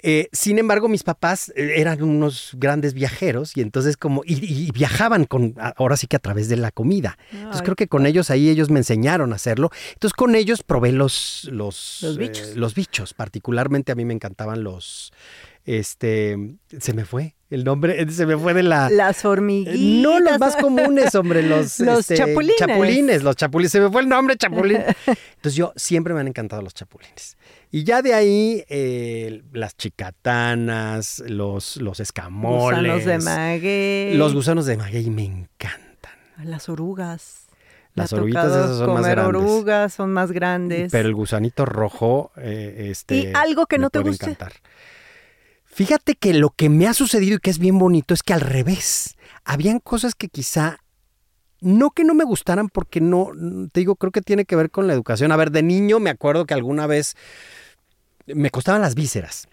Eh, 0.07 0.29
sin 0.31 0.59
embargo, 0.59 0.87
mis 0.87 1.01
papás 1.01 1.51
eh, 1.55 1.73
eran 1.77 2.03
unos 2.03 2.51
grandes 2.57 2.93
viajeros 2.93 3.57
y 3.57 3.61
entonces 3.61 3.97
como, 3.97 4.21
y, 4.23 4.35
y 4.35 4.69
viajaban 4.69 5.25
con, 5.25 5.55
ahora 5.77 5.97
sí 5.97 6.05
que 6.05 6.15
a 6.15 6.19
través 6.19 6.47
de 6.47 6.57
la 6.57 6.69
comida. 6.69 7.17
Entonces 7.31 7.63
creo 7.63 7.75
que 7.75 7.87
con 7.87 8.05
ellos 8.05 8.29
ahí 8.29 8.49
ellos 8.49 8.69
me 8.69 8.77
enseñaron 8.77 9.33
a 9.33 9.37
hacerlo. 9.37 9.71
Entonces 9.93 10.13
con 10.13 10.35
ellos 10.35 10.61
probé 10.61 10.91
los, 10.91 11.49
los, 11.51 12.03
Los 12.03 12.17
eh, 12.17 12.19
bichos. 12.19 12.55
los 12.55 12.75
bichos. 12.75 13.15
Particularmente 13.15 13.91
a 13.93 13.95
mí 13.95 14.05
me 14.05 14.13
encantaban 14.13 14.63
los, 14.63 15.11
este, 15.65 16.37
se 16.77 16.93
me 16.93 17.03
fue 17.03 17.33
el 17.55 17.63
nombre, 17.63 18.01
eh, 18.01 18.11
se 18.11 18.25
me 18.25 18.37
fue 18.37 18.53
de 18.53 18.63
la... 18.63 18.89
Las 18.89 19.23
hormiguitas. 19.23 19.79
No 19.79 20.19
los 20.19 20.37
más 20.39 20.57
comunes, 20.57 21.15
hombre, 21.15 21.41
los, 21.41 21.79
Los 21.79 21.99
este, 21.99 22.17
chapulines. 22.17 22.57
chapulines, 22.57 23.23
los 23.23 23.35
chapulines. 23.37 23.71
Se 23.71 23.79
me 23.79 23.89
fue 23.89 24.01
el 24.01 24.09
nombre, 24.09 24.35
chapulín. 24.37 24.83
Entonces 25.07 25.55
yo 25.55 25.71
siempre 25.77 26.13
me 26.13 26.19
han 26.19 26.27
encantado 26.27 26.61
los 26.61 26.73
chapulines. 26.73 27.37
Y 27.71 27.85
ya 27.85 28.01
de 28.01 28.13
ahí 28.13 28.65
eh, 28.67 29.41
las 29.53 29.77
chicatanas, 29.77 31.23
los, 31.27 31.77
los 31.77 32.01
escamoles. 32.01 32.79
Gusanos 32.81 33.05
de 33.05 33.17
maguey. 33.19 34.17
Los 34.17 34.33
gusanos 34.33 34.65
de 34.65 34.75
maguey 34.75 35.09
me 35.09 35.23
encantan. 35.23 36.13
Las 36.43 36.67
orugas. 36.67 37.47
Las 37.93 38.11
oruguitas 38.11 38.47
esas 38.47 38.77
son 38.79 38.93
más 38.93 39.07
grandes. 39.07 39.41
orugas, 39.41 39.93
son 39.93 40.11
más 40.11 40.31
grandes. 40.33 40.91
Pero 40.91 41.07
el 41.07 41.15
gusanito 41.15 41.65
rojo, 41.65 42.33
eh, 42.35 42.89
este. 42.91 43.15
¿Y 43.15 43.31
algo 43.33 43.65
que 43.67 43.77
no 43.77 43.89
te 43.89 43.99
encantar. 43.99 44.51
Fíjate 45.75 46.15
que 46.15 46.33
lo 46.33 46.51
que 46.51 46.69
me 46.69 46.87
ha 46.87 46.93
sucedido 46.93 47.35
y 47.35 47.39
que 47.39 47.49
es 47.49 47.59
bien 47.59 47.77
bonito 47.77 48.13
es 48.13 48.23
que 48.23 48.31
al 48.31 48.39
revés, 48.39 49.17
habían 49.43 49.79
cosas 49.79 50.15
que 50.15 50.29
quizá 50.29 50.79
no 51.59 51.91
que 51.91 52.05
no 52.05 52.13
me 52.13 52.23
gustaran 52.23 52.69
porque 52.69 53.01
no, 53.01 53.31
te 53.73 53.81
digo, 53.81 53.97
creo 53.97 54.13
que 54.13 54.21
tiene 54.21 54.45
que 54.45 54.55
ver 54.55 54.71
con 54.71 54.87
la 54.87 54.93
educación. 54.93 55.33
A 55.33 55.35
ver, 55.35 55.51
de 55.51 55.63
niño 55.63 55.99
me 55.99 56.09
acuerdo 56.09 56.45
que 56.45 56.53
alguna 56.53 56.87
vez 56.87 57.15
me 58.25 58.51
costaban 58.51 58.81
las 58.81 58.95
vísceras, 58.95 59.49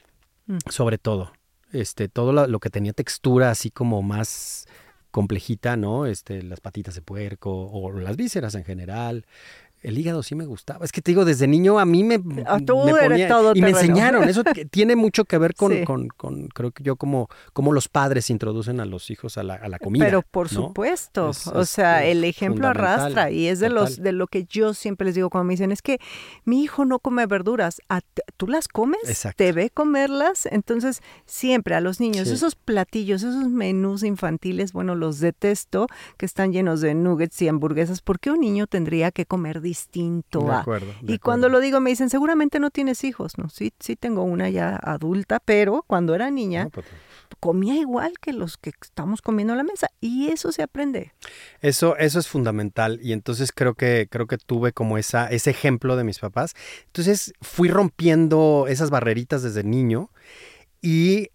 Mm. 0.46 0.58
sobre 0.70 0.98
todo. 0.98 1.32
Este, 1.72 2.08
todo 2.08 2.32
lo, 2.32 2.46
lo 2.46 2.60
que 2.60 2.70
tenía 2.70 2.92
textura 2.92 3.50
así 3.50 3.70
como 3.70 4.02
más 4.02 4.66
complejita, 5.10 5.76
¿no? 5.76 6.06
Este, 6.06 6.42
las 6.42 6.60
patitas 6.60 6.94
de 6.94 7.02
puerco 7.02 7.50
o 7.50 7.92
las 7.98 8.16
vísceras 8.16 8.54
en 8.54 8.64
general. 8.64 9.26
El 9.82 9.98
hígado 9.98 10.22
sí 10.22 10.34
me 10.34 10.46
gustaba. 10.46 10.84
Es 10.84 10.92
que 10.92 11.02
te 11.02 11.10
digo, 11.10 11.24
desde 11.24 11.46
niño 11.46 11.78
a 11.78 11.84
mí 11.84 12.04
me, 12.04 12.20
Ah, 12.46 12.58
tú 12.64 12.78
me 12.84 12.92
eres 12.92 13.28
todo 13.28 13.52
y 13.54 13.60
me 13.60 13.70
enseñaron. 13.70 14.28
Eso 14.28 14.42
tiene 14.70 14.96
mucho 14.96 15.24
que 15.24 15.38
ver 15.38 15.54
con, 15.54 15.72
Sí. 15.72 15.84
con, 15.84 16.08
con- 16.08 16.48
creo 16.48 16.70
que 16.70 16.82
yo 16.82 16.96
como, 16.96 17.28
como 17.52 17.72
los 17.72 17.88
padres 17.88 18.30
introducen 18.30 18.80
a 18.80 18.84
los 18.84 19.10
hijos 19.10 19.38
a 19.38 19.42
la, 19.42 19.54
a 19.54 19.68
la 19.68 19.78
comida. 19.78 20.04
Pero 20.04 20.22
por 20.22 20.52
¿no? 20.52 20.68
supuesto, 20.68 21.30
Es- 21.30 21.46
o 21.48 21.64
sea, 21.64 22.04
el 22.04 22.24
ejemplo 22.24 22.68
arrastra 22.68 23.30
y 23.30 23.46
es 23.48 23.58
de 23.60 23.68
los 23.70 23.96
de 24.02 24.12
lo 24.12 24.26
que 24.26 24.44
yo 24.44 24.72
siempre 24.74 25.04
les 25.06 25.14
digo 25.14 25.30
cuando 25.30 25.44
me 25.46 25.54
dicen, 25.54 25.72
es 25.72 25.82
que 25.82 25.98
mi 26.44 26.62
hijo 26.62 26.84
no 26.84 26.98
come 26.98 27.26
verduras, 27.26 27.80
¿A 27.88 28.00
t- 28.00 28.22
¿tú 28.36 28.46
las 28.48 28.68
comes? 28.68 29.00
Exacto. 29.08 29.36
¿Te 29.44 29.52
ve 29.52 29.70
comerlas? 29.70 30.46
Entonces, 30.46 31.00
siempre 31.26 31.74
a 31.74 31.80
los 31.80 32.00
niños, 32.00 32.28
Sí. 32.28 32.34
esos 32.34 32.54
platillos, 32.54 33.22
esos 33.22 33.48
menús 33.48 34.02
infantiles, 34.02 34.72
bueno, 34.72 34.94
los 34.94 35.18
detesto, 35.20 35.86
que 36.16 36.26
están 36.26 36.52
llenos 36.52 36.80
de 36.80 36.94
nuggets 36.94 37.40
y 37.42 37.48
hamburguesas, 37.48 38.00
¿por 38.02 38.20
qué 38.20 38.30
un 38.30 38.40
niño 38.40 38.66
tendría 38.66 39.10
que 39.10 39.26
comer 39.26 39.60
distinto 39.72 40.40
De 40.44 40.50
a? 40.52 40.60
acuerdo, 40.60 40.92
de 41.02 41.14
Y 41.14 41.18
cuando 41.18 41.48
lo 41.48 41.60
digo 41.60 41.80
me 41.80 41.90
dicen, 41.90 42.10
seguramente 42.10 42.60
no 42.60 42.70
tienes 42.70 43.04
hijos, 43.04 43.38
¿no? 43.38 43.48
Sí, 43.48 43.72
sí 43.80 43.96
tengo 43.96 44.22
una 44.22 44.50
ya 44.50 44.76
adulta, 44.76 45.40
pero 45.42 45.82
cuando 45.86 46.14
era 46.14 46.30
niña 46.30 46.64
No, 46.64 46.70
pero- 46.70 46.86
comía 47.40 47.74
igual 47.76 48.12
que 48.20 48.32
los 48.34 48.58
que 48.58 48.70
estamos 48.82 49.22
comiendo 49.22 49.54
a 49.54 49.56
la 49.56 49.62
mesa 49.62 49.88
y 50.00 50.28
eso 50.28 50.52
se 50.52 50.62
aprende. 50.62 51.12
Eso, 51.60 51.96
eso 51.96 52.18
es 52.18 52.28
fundamental 52.28 53.00
y 53.02 53.12
entonces 53.12 53.50
creo 53.52 53.74
que, 53.74 54.06
creo 54.10 54.26
que 54.26 54.36
tuve 54.36 54.72
como 54.72 54.98
esa, 54.98 55.26
ese 55.28 55.50
ejemplo 55.50 55.96
de 55.96 56.04
mis 56.04 56.18
papás. 56.18 56.54
Entonces 56.86 57.32
fui 57.40 57.68
rompiendo 57.68 58.66
esas 58.68 58.90
barreritas 58.90 59.42
desde 59.42 59.64
niño 59.64 60.10
y 60.82 61.30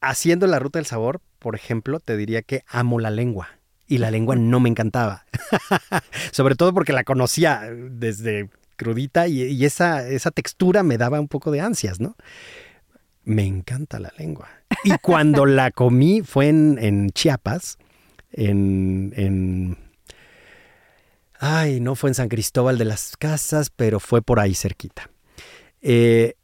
haciendo 0.00 0.46
la 0.46 0.58
ruta 0.58 0.78
del 0.78 0.86
sabor, 0.86 1.20
por 1.38 1.54
ejemplo, 1.54 2.00
te 2.00 2.16
diría 2.16 2.42
que 2.42 2.64
amo 2.66 2.98
la 2.98 3.10
lengua 3.10 3.48
y 3.86 3.98
la 3.98 4.10
lengua 4.10 4.36
no 4.36 4.60
me 4.60 4.68
encantaba. 4.68 5.24
Sobre 6.32 6.54
todo 6.54 6.72
porque 6.74 6.92
la 6.92 7.04
conocía 7.04 7.62
desde 7.70 8.48
crudita 8.76 9.28
y, 9.28 9.42
y 9.42 9.64
esa, 9.64 10.06
esa 10.08 10.30
textura 10.30 10.82
me 10.82 10.98
daba 10.98 11.20
un 11.20 11.28
poco 11.28 11.50
de 11.50 11.60
ansias, 11.60 12.00
¿no? 12.00 12.16
Me 13.24 13.46
encanta 13.46 13.98
la 14.00 14.12
lengua. 14.18 14.48
Y 14.84 14.90
cuando 15.02 15.46
la 15.46 15.70
comí 15.70 16.22
fue 16.22 16.48
en, 16.48 16.78
en 16.80 17.10
Chiapas, 17.10 17.78
en, 18.32 19.12
en- 19.16 19.78
Ay, 21.38 21.80
no 21.80 21.94
fue 21.94 22.10
en 22.10 22.14
San 22.14 22.28
Cristóbal 22.28 22.78
de 22.78 22.84
las 22.86 23.16
Casas, 23.16 23.68
pero 23.70 24.00
fue 24.00 24.22
por 24.22 24.40
ahí 24.40 24.54
cerquita. 24.54 25.10
Eh, 25.82 26.34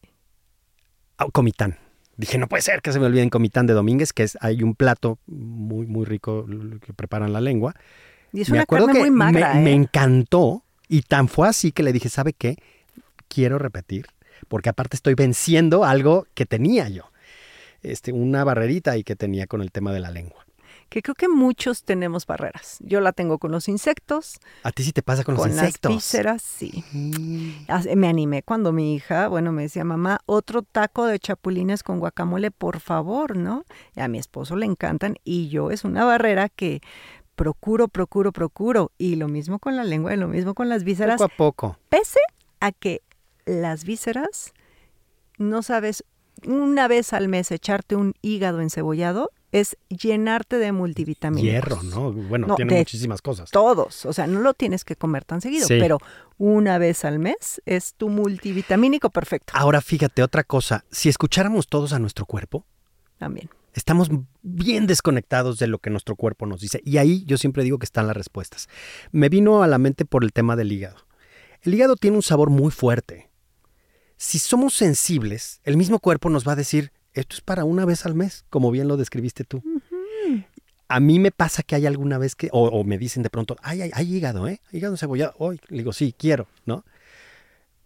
Comitán. 1.33 1.79
Dije, 2.21 2.37
no 2.37 2.49
puede 2.49 2.61
ser 2.63 2.83
que 2.83 2.93
se 2.93 3.01
me 3.01 3.07
olvide 3.07 3.23
en 3.23 3.31
Comitán 3.31 3.67
de 3.67 3.73
Domínguez, 3.73 4.13
que 4.13 4.25
es, 4.25 4.37
hay 4.43 4.63
un 4.63 4.75
plato 4.75 5.19
muy, 5.27 5.87
muy 5.87 6.05
rico 6.05 6.47
que 6.85 6.93
preparan 6.93 7.33
la 7.33 7.41
lengua. 7.41 7.75
Y 8.31 8.43
es 8.43 8.51
me 8.51 8.57
una 8.57 8.65
acuerdo 8.65 8.89
carne 8.89 9.01
que 9.01 9.11
muy 9.11 9.17
magra, 9.17 9.55
me, 9.55 9.63
me 9.63 9.71
¿eh? 9.71 9.75
encantó 9.75 10.63
y 10.87 11.01
tan 11.01 11.29
fue 11.29 11.49
así 11.49 11.73
que 11.73 11.83
le 11.83 11.95
dije, 11.95 12.11
¿sabe 12.11 12.35
qué? 12.35 12.59
Quiero 13.29 13.59
repetir, 13.59 14.07
porque 14.49 14.69
aparte 14.69 14.97
estoy 14.97 15.15
venciendo 15.15 15.85
algo 15.85 16.27
que 16.35 16.45
tenía 16.45 16.91
yo. 16.91 17.11
este, 17.83 18.13
una 18.13 18.45
barrerita 18.45 18.91
ahí 18.91 19.03
que 19.03 19.17
tenía 19.17 19.47
con 19.47 19.63
el 19.63 19.73
tema 19.73 19.91
de 19.93 20.01
la 20.01 20.11
lengua. 20.11 20.45
Que 20.91 21.03
creo 21.03 21.15
que 21.15 21.29
muchos 21.29 21.85
tenemos 21.85 22.27
barreras. 22.27 22.79
Yo 22.81 23.01
la 23.01 23.13
tengo 23.13 23.39
con 23.39 23.53
los 23.53 23.69
insectos. 23.69 24.41
¿A 24.65 24.73
ti 24.73 24.83
sí 24.83 24.93
te 24.93 25.03
pasa 25.03 25.25
con, 25.25 25.37
con 25.37 25.49
los 25.49 25.57
insectos? 25.57 25.91
las 25.91 25.97
vísceras, 25.97 26.43
sí. 26.43 26.85
Mm. 26.93 27.97
Me 27.97 28.09
animé 28.09 28.43
cuando 28.43 28.73
mi 28.73 28.97
hija, 28.97 29.29
bueno, 29.29 29.53
me 29.53 29.63
decía, 29.63 29.85
mamá, 29.85 30.19
otro 30.27 30.63
taco 30.63 31.07
de 31.07 31.19
chapulines 31.19 31.85
con 31.85 32.01
guacamole, 32.01 32.51
por 32.51 32.81
favor, 32.81 33.37
¿no? 33.37 33.65
Y 33.95 34.01
a 34.01 34.09
mi 34.09 34.19
esposo 34.19 34.57
le 34.57 34.67
encantan 34.67 35.15
y 35.25 35.49
yo 35.49 35.71
es 35.71 35.85
una 35.85 36.05
barrera 36.05 36.49
que 36.49 36.83
procuro, 37.37 37.87
procuro, 37.87 38.33
procuro. 38.33 38.91
Y 38.99 39.15
lo 39.15 39.29
mismo 39.29 39.61
con 39.61 39.77
la 39.77 39.85
lengua 39.85 40.13
y 40.13 40.17
lo 40.17 40.27
mismo 40.27 40.55
con 40.55 40.69
las 40.69 40.83
vísceras. 40.83 41.19
Poco 41.19 41.33
a 41.33 41.37
poco. 41.37 41.79
Pese 41.89 42.21
a 42.59 42.73
que 42.73 43.01
las 43.47 43.85
vísceras, 43.85 44.53
no 45.39 45.63
sabes, 45.63 46.05
una 46.47 46.89
vez 46.89 47.13
al 47.13 47.29
mes 47.29 47.51
echarte 47.51 47.97
un 47.97 48.15
hígado 48.23 48.61
encebollado 48.61 49.31
es 49.53 49.77
llenarte 49.89 50.57
de 50.57 50.73
multivitamínicos. 50.73 51.51
Hierro, 51.51 51.83
¿no? 51.83 52.13
Bueno, 52.13 52.55
tiene 52.55 52.79
muchísimas 52.79 53.21
cosas. 53.21 53.51
Todos, 53.51 54.07
o 54.07 54.13
sea, 54.13 54.27
no 54.27 54.41
lo 54.41 54.55
tienes 54.55 54.85
que 54.85 54.97
comer 54.97 55.25
tan 55.25 55.41
seguido, 55.41 55.67
pero 55.69 55.99
una 56.39 56.79
vez 56.79 57.05
al 57.05 57.19
mes 57.19 57.61
es 57.67 57.95
tu 57.95 58.09
multivitamínico 58.09 59.11
perfecto. 59.11 59.53
Ahora 59.57 59.81
fíjate 59.81 60.23
otra 60.23 60.45
cosa, 60.45 60.85
si 60.91 61.09
escucháramos 61.09 61.67
todos 61.69 61.93
a 61.93 61.99
nuestro 61.99 62.27
cuerpo, 62.27 62.65
también. 63.19 63.51
Estamos 63.73 64.11
bien 64.43 64.89
desconectados 64.89 65.59
de 65.59 65.69
lo 65.69 65.79
que 65.79 65.91
nuestro 65.91 66.17
cuerpo 66.17 66.45
nos 66.45 66.61
dice 66.61 66.81
y 66.85 66.97
ahí 66.99 67.25
yo 67.25 67.39
siempre 67.39 67.63
digo 67.63 67.79
que 67.79 67.85
están 67.85 68.07
las 68.07 68.17
respuestas. 68.17 68.69
Me 69.13 69.29
vino 69.29 69.63
a 69.63 69.69
la 69.69 69.79
mente 69.79 70.05
por 70.05 70.25
el 70.25 70.33
tema 70.33 70.57
del 70.57 70.73
hígado. 70.73 70.97
El 71.63 71.75
hígado 71.75 71.97
tiene 71.97 72.17
un 72.17 72.23
sabor 72.23 72.51
muy 72.51 72.71
fuerte. 72.71 73.30
Si 74.21 74.39
somos 74.39 74.75
sensibles, 74.75 75.63
el 75.65 75.79
mismo 75.79 75.99
cuerpo 75.99 76.29
nos 76.29 76.47
va 76.47 76.53
a 76.53 76.57
decir, 76.57 76.93
esto 77.15 77.37
es 77.37 77.41
para 77.41 77.65
una 77.65 77.87
vez 77.87 78.05
al 78.05 78.15
mes, 78.15 78.45
como 78.51 78.71
bien 78.71 78.87
lo 78.87 78.99
describiste 78.99 79.45
tú. 79.45 79.63
A 80.89 81.01
mí 81.01 81.19
me 81.19 81.31
pasa 81.31 81.63
que 81.63 81.75
hay 81.75 81.87
alguna 81.87 82.19
vez 82.19 82.37
que, 82.37 82.51
o, 82.53 82.85
me 82.85 82.99
dicen 82.99 83.23
de 83.23 83.31
pronto, 83.31 83.57
ay, 83.63 83.81
hay, 83.81 83.91
hay 83.95 84.15
hígado, 84.15 84.47
¿eh? 84.47 84.61
Hígado 84.73 84.99
cebollado. 84.99 85.33
Hoy 85.39 85.59
le 85.69 85.79
digo, 85.79 85.95
sí, 85.95 86.15
quiero, 86.17 86.49
¿no? 86.67 86.85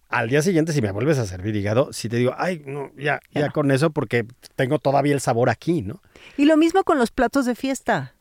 Al 0.09 0.29
día 0.29 0.42
siguiente, 0.42 0.73
si 0.73 0.83
me 0.83 0.90
vuelves 0.90 1.18
a 1.18 1.27
servir 1.27 1.55
hígado, 1.55 1.92
si 1.92 2.09
te 2.09 2.16
digo, 2.16 2.35
ay, 2.37 2.64
no, 2.66 2.90
ya, 2.97 3.20
ya, 3.31 3.51
con 3.51 3.70
eso, 3.70 3.90
porque 3.90 4.27
tengo 4.57 4.81
todavía 4.81 5.14
el 5.14 5.20
sabor 5.20 5.51
aquí, 5.51 5.83
¿no? 5.83 6.03
Y 6.37 6.47
lo 6.47 6.57
mismo 6.57 6.83
con 6.83 6.99
los 6.99 7.12
platos 7.12 7.47
de 7.47 7.55
fiesta. 7.55 8.16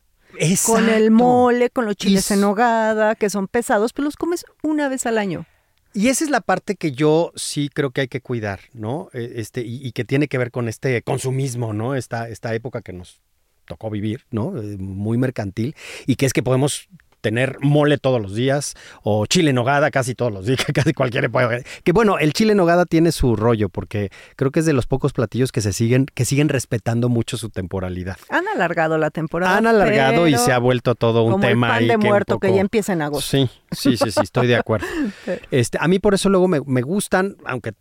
Con 0.67 0.87
el 0.87 1.09
mole, 1.09 1.71
con 1.71 1.85
los 1.87 1.95
chiles 1.95 2.29
en 2.29 2.41
nogada, 2.41 3.15
que 3.15 3.31
son 3.31 3.47
pesados, 3.47 3.91
pero 3.91 4.05
los 4.05 4.17
comes 4.17 4.45
una 4.61 4.87
vez 4.87 5.07
al 5.07 5.17
año. 5.17 5.47
Y 5.93 6.07
esa 6.07 6.23
es 6.23 6.31
la 6.31 6.41
parte 6.41 6.75
que 6.75 6.91
yo 6.91 7.31
sí 7.35 7.69
creo 7.71 7.91
que 7.91 8.01
hay 8.01 8.07
que 8.07 8.21
cuidar, 8.21 8.61
¿no? 8.73 9.09
E, 9.13 9.33
este, 9.35 9.61
y, 9.61 9.91
que 9.91 10.03
tiene 10.03 10.27
que 10.27 10.37
ver 10.37 10.51
con 10.51 10.67
este 10.67 11.01
consumismo, 11.03 11.73
¿no? 11.73 11.95
Esta, 11.95 12.29
esta 12.29 12.53
época 12.55 12.81
que 12.81 12.93
nos 12.93 13.21
tocó 13.65 13.89
vivir, 13.89 14.25
¿no? 14.31 14.57
Eh, 14.59 14.77
muy 14.77 15.17
mercantil, 15.17 15.75
y 16.05 16.15
que 16.15 16.25
es 16.25 16.33
que 16.33 16.43
podemos 16.43 16.89
tener 17.23 17.57
mole 17.61 17.97
todos 17.97 18.21
los 18.21 18.35
días 18.35 18.75
o 19.01 19.25
chile 19.25 19.51
en 19.51 19.55
nogada 19.55 19.89
casi 19.91 20.13
todos 20.13 20.31
los 20.31 20.45
días, 20.45 20.59
casi 20.73 20.93
cualquier 20.93 21.25
época. 21.25 21.61
Que 21.83 21.93
bueno, 21.93 22.19
el 22.19 22.33
chile 22.33 22.51
en 22.51 22.57
nogada 22.57 22.85
tiene 22.85 23.11
su 23.11 23.35
rollo 23.35 23.69
porque 23.69 24.11
creo 24.35 24.51
que 24.51 24.59
es 24.59 24.65
de 24.65 24.73
los 24.73 24.85
pocos 24.85 25.13
platillos 25.13 25.51
que 25.51 25.61
se 25.61 25.71
siguen 25.71 26.05
que 26.13 26.25
siguen 26.25 26.49
respetando 26.49 27.07
mucho 27.07 27.37
su 27.37 27.49
temporalidad. 27.49 28.17
Han 28.29 28.47
alargado 28.49 28.97
la 28.97 29.09
temporada. 29.09 29.57
Han 29.57 29.65
alargado 29.65 30.27
y 30.27 30.37
se 30.37 30.51
ha 30.51 30.59
vuelto 30.59 30.95
todo 30.95 31.23
un 31.23 31.39
tema 31.39 31.79
el 31.79 31.87
pan 31.87 32.01
de 32.01 32.07
muerto 32.07 32.39
que, 32.39 32.53
ya 32.53 32.59
empieza 32.59 32.91
en 32.91 33.01
agosto. 33.01 33.29
Sí, 33.29 33.49
sí, 33.71 33.95
sí, 33.95 34.11
sí, 34.11 34.19
estoy 34.21 34.47
de 34.47 34.57
acuerdo. 34.57 34.85
este, 35.51 35.77
a 35.79 35.87
mí 35.87 35.99
por 35.99 36.13
eso 36.13 36.27
luego 36.27 36.49
me, 36.49 36.59
me 36.65 36.81
gustan, 36.81 37.37
aunque 37.45 37.71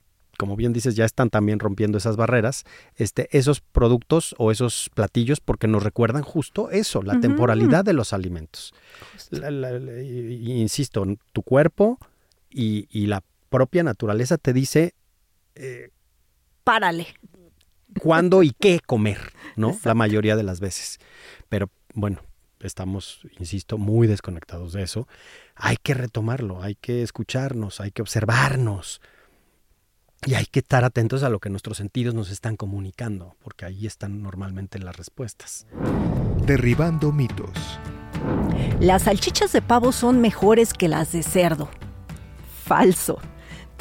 como 0.43 0.57
bien 0.57 0.73
dices, 0.73 0.97
ya 0.97 1.05
están 1.05 1.31
también 1.31 1.61
rompiendo 1.61 1.99
esas 1.99 2.17
barreras, 2.17 2.65
este, 2.97 3.29
esos 3.31 3.61
productos 3.61 4.35
o 4.39 4.51
esos 4.51 4.91
platillos 4.93 5.39
porque 5.39 5.69
nos 5.69 5.85
recuerdan 5.85 6.25
justo 6.25 6.69
eso, 6.73 7.01
la 7.01 7.21
temporalidad 7.21 7.85
de 7.85 7.93
los 7.93 8.13
alimentos. 8.13 8.75
insisto, 9.31 11.07
tu 11.33 11.43
cuerpo 11.45 12.01
y, 12.51 13.07
la 13.07 13.23
propia 13.51 13.85
naturaleza 13.85 14.37
te 14.37 14.53
dice... 14.53 14.97
Eh, 15.55 15.91
Párale. 16.65 17.07
¿Cuándo 18.01 18.43
y 18.43 18.51
qué 18.51 18.81
comer? 18.85 19.33
¿No? 19.55 19.79
La 19.85 19.95
mayoría 19.95 20.35
de 20.35 20.43
las 20.43 20.59
veces. 20.59 20.99
Pero 21.49 21.71
bueno, 21.95 22.21
estamos, 22.59 23.21
insisto, 23.39 23.79
muy 23.79 24.09
desconectados 24.09 24.73
de 24.73 24.83
eso. 24.83 25.07
Hay 25.55 25.77
que 25.81 25.95
retomarlo, 25.95 26.65
hay 26.65 26.75
que 26.75 27.05
escucharnos, 27.05 27.81
hay 27.81 27.93
que 27.93 28.03
observarnos 28.03 29.01
y 30.25 30.35
hay 30.35 30.47
que 30.47 30.61
estar 30.61 30.85
atentos 30.85 31.23
a 31.23 31.29
lo 31.29 31.41
que 31.41 31.51
nuestros 31.51 31.77
sentidos 31.77 32.15
nos 32.15 32.31
están 32.31 32.57
comunicando, 32.57 33.37
porque 33.43 33.65
ahí 33.65 33.87
están 33.87 34.23
normalmente 34.23 34.79
las 34.79 34.97
respuestas. 34.97 35.67
Derribando 36.47 37.13
mitos. 37.13 37.51
Las 38.81 39.03
salchichas 39.03 39.53
de 39.53 39.63
pavo 39.63 39.91
son 39.93 40.21
mejores 40.21 40.73
que 40.73 40.89
las 40.89 41.13
de 41.13 41.23
cerdo. 41.23 41.69
Falso. 42.65 43.19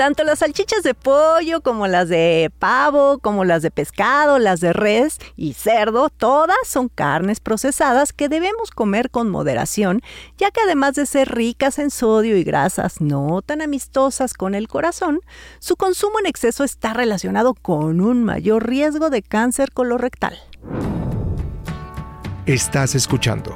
Tanto 0.02 0.24
las 0.24 0.40
salchichas 0.40 0.82
de 0.82 0.96
pollo 0.96 1.62
como 1.62 1.86
las 1.86 2.10
de 2.10 2.52
pavo, 2.58 3.20
como 3.20 3.46
las 3.46 3.62
de 3.62 3.70
pescado, 3.70 4.40
las 4.40 4.60
de 4.60 4.74
res 4.74 5.20
y 5.36 5.54
cerdo, 5.54 6.10
todas 6.10 6.58
son 6.66 6.90
carnes 6.90 7.40
procesadas 7.40 8.12
que 8.12 8.28
debemos 8.28 8.72
comer 8.72 9.12
con 9.12 9.30
moderación, 9.30 10.02
ya 10.40 10.50
que 10.50 10.60
además 10.60 10.96
de 10.96 11.06
ser 11.06 11.30
ricas 11.30 11.78
en 11.78 11.92
sodio 11.92 12.36
y 12.36 12.44
grasas 12.44 13.00
no 13.00 13.44
tan 13.44 13.62
amistosas 13.62 14.34
con 14.34 14.56
el 14.56 14.68
corazón, 14.68 15.20
su 15.60 15.76
consumo 15.76 16.18
en 16.20 16.26
exceso 16.26 16.64
está 16.64 16.96
relacionado 16.96 17.54
con 17.54 18.02
un 18.02 18.24
mayor 18.24 18.68
riesgo 18.68 19.12
de 19.12 19.22
cáncer 19.22 19.72
colorectal. 19.72 20.36
Estás 22.48 22.96
escuchando 22.96 23.56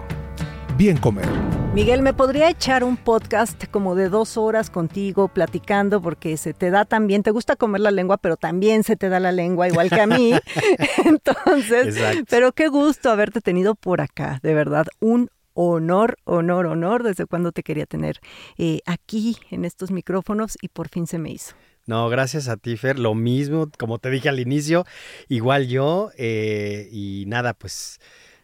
Bien 0.77 0.97
Comer. 0.97 1.25
Miguel, 1.73 2.01
¿me 2.01 2.13
podría 2.13 2.49
echar 2.49 2.83
un 2.83 2.97
podcast 2.97 3.63
como 3.71 3.95
de 3.95 4.09
dos 4.09 4.35
horas 4.35 4.69
contigo 4.69 5.29
platicando? 5.29 6.01
Porque 6.01 6.35
se 6.35 6.53
te 6.53 6.69
da 6.69 6.83
también, 6.83 7.23
te 7.23 7.31
gusta 7.31 7.55
comer 7.55 7.79
la 7.79 7.91
lengua, 7.91 8.17
pero 8.17 8.35
también 8.35 8.83
se 8.83 8.97
te 8.97 9.07
da 9.07 9.21
la 9.21 9.31
lengua 9.31 9.69
igual 9.69 9.89
que 9.89 10.01
a 10.01 10.07
mí. 10.07 10.33
Entonces, 11.05 11.97
pero 12.29 12.51
qué 12.51 12.67
gusto 12.67 13.09
haberte 13.09 13.39
tenido 13.39 13.75
por 13.75 14.01
acá, 14.01 14.39
de 14.43 14.53
verdad, 14.53 14.85
un 14.99 15.29
honor, 15.53 16.17
honor, 16.25 16.65
honor, 16.65 17.03
desde 17.03 17.25
cuando 17.25 17.53
te 17.53 17.63
quería 17.63 17.85
tener 17.85 18.19
eh, 18.57 18.81
aquí 18.85 19.37
en 19.51 19.63
estos 19.63 19.91
micrófonos 19.91 20.57
y 20.61 20.67
por 20.67 20.89
fin 20.89 21.07
se 21.07 21.19
me 21.19 21.31
hizo. 21.31 21.55
No, 21.85 22.09
gracias 22.09 22.49
a 22.49 22.57
ti, 22.57 22.75
Fer. 22.75 22.99
Lo 22.99 23.15
mismo, 23.15 23.69
como 23.77 23.99
te 23.99 24.09
dije 24.09 24.27
al 24.27 24.39
inicio, 24.39 24.85
igual 25.29 25.67
yo. 25.67 26.09
Eh, 26.17 26.89
y 26.91 27.25
nada, 27.27 27.53
pues 27.53 27.99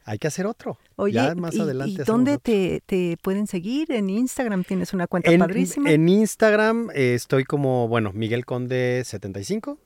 hay 0.05 0.17
que 0.17 0.27
hacer 0.27 0.45
otro. 0.45 0.77
Oye, 0.95 1.13
ya 1.13 1.35
más 1.35 1.59
adelante. 1.59 2.01
¿y 2.01 2.05
dónde 2.05 2.37
te, 2.37 3.17
pueden 3.21 3.47
seguir? 3.47 3.91
¿En 3.91 4.09
Instagram 4.09 4.63
tienes 4.63 4.93
una 4.93 5.07
cuenta 5.07 5.35
padrísima? 5.37 5.91
En 5.91 6.09
Instagram 6.09 6.89
eh, 6.93 7.13
estoy 7.15 7.43
como, 7.43 7.87
bueno, 7.87 8.11
Miguel 8.13 8.45
Conde 8.45 9.03
75. 9.05 9.77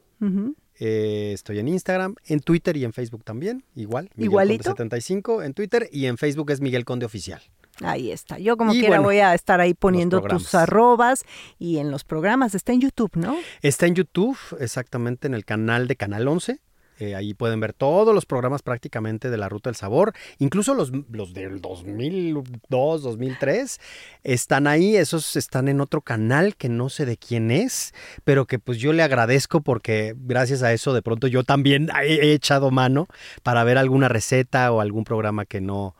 Eh, 0.78 1.32
estoy 1.34 1.60
en 1.60 1.68
Instagram, 1.68 2.16
en 2.26 2.40
Twitter 2.40 2.76
y 2.76 2.84
en 2.84 2.94
Facebook 2.94 3.24
también, 3.24 3.64
igual. 3.76 4.10
Miguel 4.16 4.32
Igualito. 4.32 4.64
Conde 4.64 4.98
75 4.98 5.44
en 5.44 5.54
Twitter 5.54 5.90
y 5.92 6.08
en 6.08 6.18
Facebook 6.18 6.52
es 6.52 6.62
Miguel 6.62 6.84
Conde 6.84 7.06
Oficial. 7.06 7.42
Ahí 7.82 8.12
está. 8.12 8.38
Yo 8.38 8.56
como 8.58 8.72
quiera 8.72 9.00
voy 9.00 9.20
a 9.20 9.34
estar 9.34 9.60
ahí 9.60 9.74
poniendo 9.74 10.22
tus 10.22 10.56
arrobas 10.56 11.26
y 11.60 11.78
en 11.78 11.92
los 11.92 12.04
programas. 12.04 12.56
Está 12.56 12.74
en 12.74 12.82
YouTube, 12.82 13.12
¿no? 13.16 13.36
Está 13.62 13.86
en 13.86 13.96
YouTube, 13.96 14.38
exactamente 14.60 15.28
en 15.28 15.34
el 15.34 15.46
canal 15.46 15.88
de 15.88 15.96
Canal 15.96 16.28
11. 16.28 16.62
Eh, 17.00 17.16
ahí 17.16 17.34
pueden 17.34 17.60
ver 17.60 17.74
todos 17.74 18.16
los 18.16 18.26
programas 18.26 18.62
prácticamente 18.62 19.30
de 19.30 19.38
la 19.38 19.50
Ruta 19.50 19.70
del 19.70 19.76
Sabor, 19.76 20.14
incluso 20.40 20.74
los, 20.74 20.92
los 21.12 21.34
del 21.34 21.60
2002, 21.60 23.04
2003, 23.04 23.80
están 24.24 24.68
ahí, 24.68 24.96
esos 24.96 25.36
están 25.36 25.68
en 25.68 25.82
otro 25.82 26.02
canal 26.02 26.56
que 26.56 26.70
no 26.70 26.90
sé 26.90 27.06
de 27.06 27.18
quién 27.18 27.52
es, 27.52 27.94
pero 28.24 28.46
que 28.46 28.60
pues 28.60 28.78
yo 28.78 28.94
le 28.94 29.04
agradezco 29.04 29.62
porque 29.62 30.16
gracias 30.18 30.64
a 30.64 30.72
eso 30.72 30.94
de 30.94 31.02
pronto 31.02 31.28
yo 31.28 31.44
también 31.44 31.90
he 32.04 32.32
echado 32.32 32.72
mano 32.72 33.08
para 33.44 33.64
ver 33.64 33.78
alguna 33.78 34.08
receta 34.08 34.72
o 34.72 34.80
algún 34.80 35.04
programa 35.04 35.46
que 35.46 35.60
no, 35.60 35.96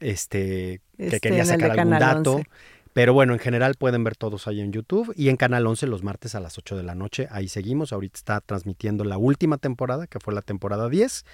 este, 0.00 0.80
que 0.96 1.06
este, 1.06 1.20
quería 1.20 1.44
sacar 1.44 1.72
algún 1.72 1.98
dato. 1.98 2.42
Pero 2.98 3.14
bueno, 3.14 3.32
en 3.32 3.38
general 3.38 3.76
pueden 3.76 4.02
ver 4.02 4.16
todos 4.16 4.48
ahí 4.48 4.60
en 4.60 4.72
YouTube 4.72 5.12
y 5.14 5.28
en 5.28 5.36
Canal 5.36 5.64
11 5.68 5.86
los 5.86 6.02
martes 6.02 6.34
a 6.34 6.40
las 6.40 6.58
8 6.58 6.76
de 6.76 6.82
la 6.82 6.96
noche. 6.96 7.28
Ahí 7.30 7.46
seguimos. 7.46 7.92
Ahorita 7.92 8.18
está 8.18 8.40
transmitiendo 8.40 9.04
la 9.04 9.18
última 9.18 9.56
temporada, 9.56 10.08
que 10.08 10.18
fue 10.18 10.34
la 10.34 10.42
temporada 10.42 10.88
10. 10.88 11.24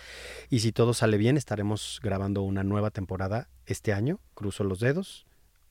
Y 0.51 0.61
si 0.61 0.73
todo 0.73 0.93
sale 0.93 1.17
bien, 1.17 1.39
estaremos 1.39 2.01
grabando 2.03 2.43
una 2.43 2.65
nueva 2.65 2.91
temporada 2.91 3.49
este 3.65 3.95
año. 3.95 4.21
Cruzo 4.35 4.63
los 4.63 4.79
dedos. 4.79 5.25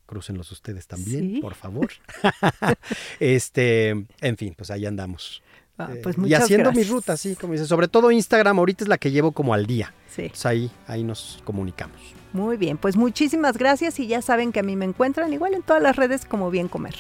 Crúcenlos 0.08 0.52
ustedes 0.52 0.88
también, 0.88 1.40
por 1.42 1.54
favor. 1.54 1.92
este, 3.20 3.90
en 3.90 4.38
fin, 4.38 4.56
pues 4.58 4.72
ahí 4.72 4.88
andamos. 4.88 5.44
Ah, 5.78 5.92
eh, 5.94 6.00
pues 6.02 6.16
y 6.26 6.34
haciendo 6.34 6.72
mi 6.72 6.86
ruta, 6.86 7.18
sí, 7.18 7.36
como 7.36 7.54
dice. 7.54 7.68
Sobre 7.68 7.88
todo 7.88 8.10
Instagram, 8.10 8.58
ahorita 8.58 8.84
es 8.84 8.88
la 8.88 8.98
que 8.98 9.12
llevo 9.12 9.32
como 9.32 9.54
al 9.54 9.68
día. 9.68 9.94
Sí. 10.08 10.30
Pues 10.30 10.44
ahí, 10.48 10.72
ahí 10.88 11.04
nos 11.04 11.40
comunicamos. 11.44 12.23
Muy 12.34 12.58
bien, 12.58 12.78
pues 12.78 12.98
muchísimas 12.98 13.58
gracias 13.58 14.00
y 14.00 14.08
ya 14.08 14.22
saben 14.24 14.52
que 14.52 14.60
a 14.60 14.64
mí 14.64 14.76
me 14.76 14.86
encuentran 14.86 15.32
igual 15.32 15.54
en 15.54 15.62
todas 15.62 15.82
las 15.84 15.96
redes 15.96 16.26
como 16.26 16.50
Bien 16.50 16.68
Comer. 16.68 16.96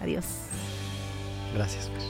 Adiós. 0.00 0.24
Gracias. 1.54 1.88
Pues. 1.88 2.04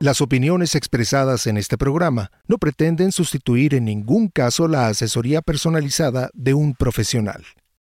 Las 0.00 0.20
opiniones 0.20 0.74
expresadas 0.74 1.46
en 1.46 1.56
este 1.56 1.78
programa 1.78 2.30
no 2.46 2.58
pretenden 2.58 3.12
sustituir 3.12 3.74
en 3.74 3.86
ningún 3.86 4.28
caso 4.28 4.68
la 4.68 4.88
asesoría 4.88 5.42
personalizada 5.42 6.28
de 6.34 6.54
un 6.54 6.74
profesional. 6.74 7.44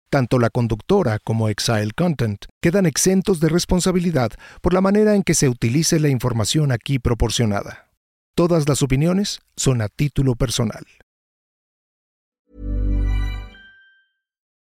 Tanto 0.10 0.40
la 0.40 0.50
conductora 0.50 1.20
como 1.20 1.50
Exile 1.50 1.92
Content 1.96 2.46
quedan 2.62 2.86
exentos 2.86 3.42
de 3.42 3.50
responsabilidad 3.50 4.32
por 4.62 4.74
la 4.74 4.80
manera 4.80 5.16
en 5.16 5.24
que 5.24 5.34
se 5.34 5.50
utilice 5.50 6.00
la 6.00 6.08
información 6.08 6.72
aquí 6.72 6.98
proporcionada. 6.98 7.92
Todas 8.34 8.70
las 8.70 8.82
opiniones 8.82 9.40
son 9.58 9.82
a 9.82 9.90
título 9.90 10.36
personal. 10.36 10.86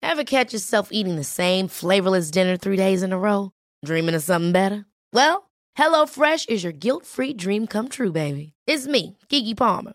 Ever 0.00 0.24
catch 0.24 0.52
yourself 0.52 0.90
eating 0.92 1.16
the 1.16 1.24
same 1.24 1.68
flavorless 1.68 2.30
dinner 2.30 2.56
three 2.56 2.76
days 2.76 3.02
in 3.02 3.12
a 3.12 3.18
row? 3.18 3.50
Dreaming 3.84 4.14
of 4.14 4.22
something 4.22 4.52
better? 4.52 4.84
Well, 5.12 5.50
HelloFresh 5.78 6.50
is 6.50 6.62
your 6.62 6.72
guilt-free 6.72 7.34
dream 7.34 7.66
come 7.66 7.88
true, 7.88 8.12
baby. 8.12 8.52
It's 8.66 8.86
me, 8.86 9.16
Kiki 9.28 9.54
Palmer. 9.54 9.94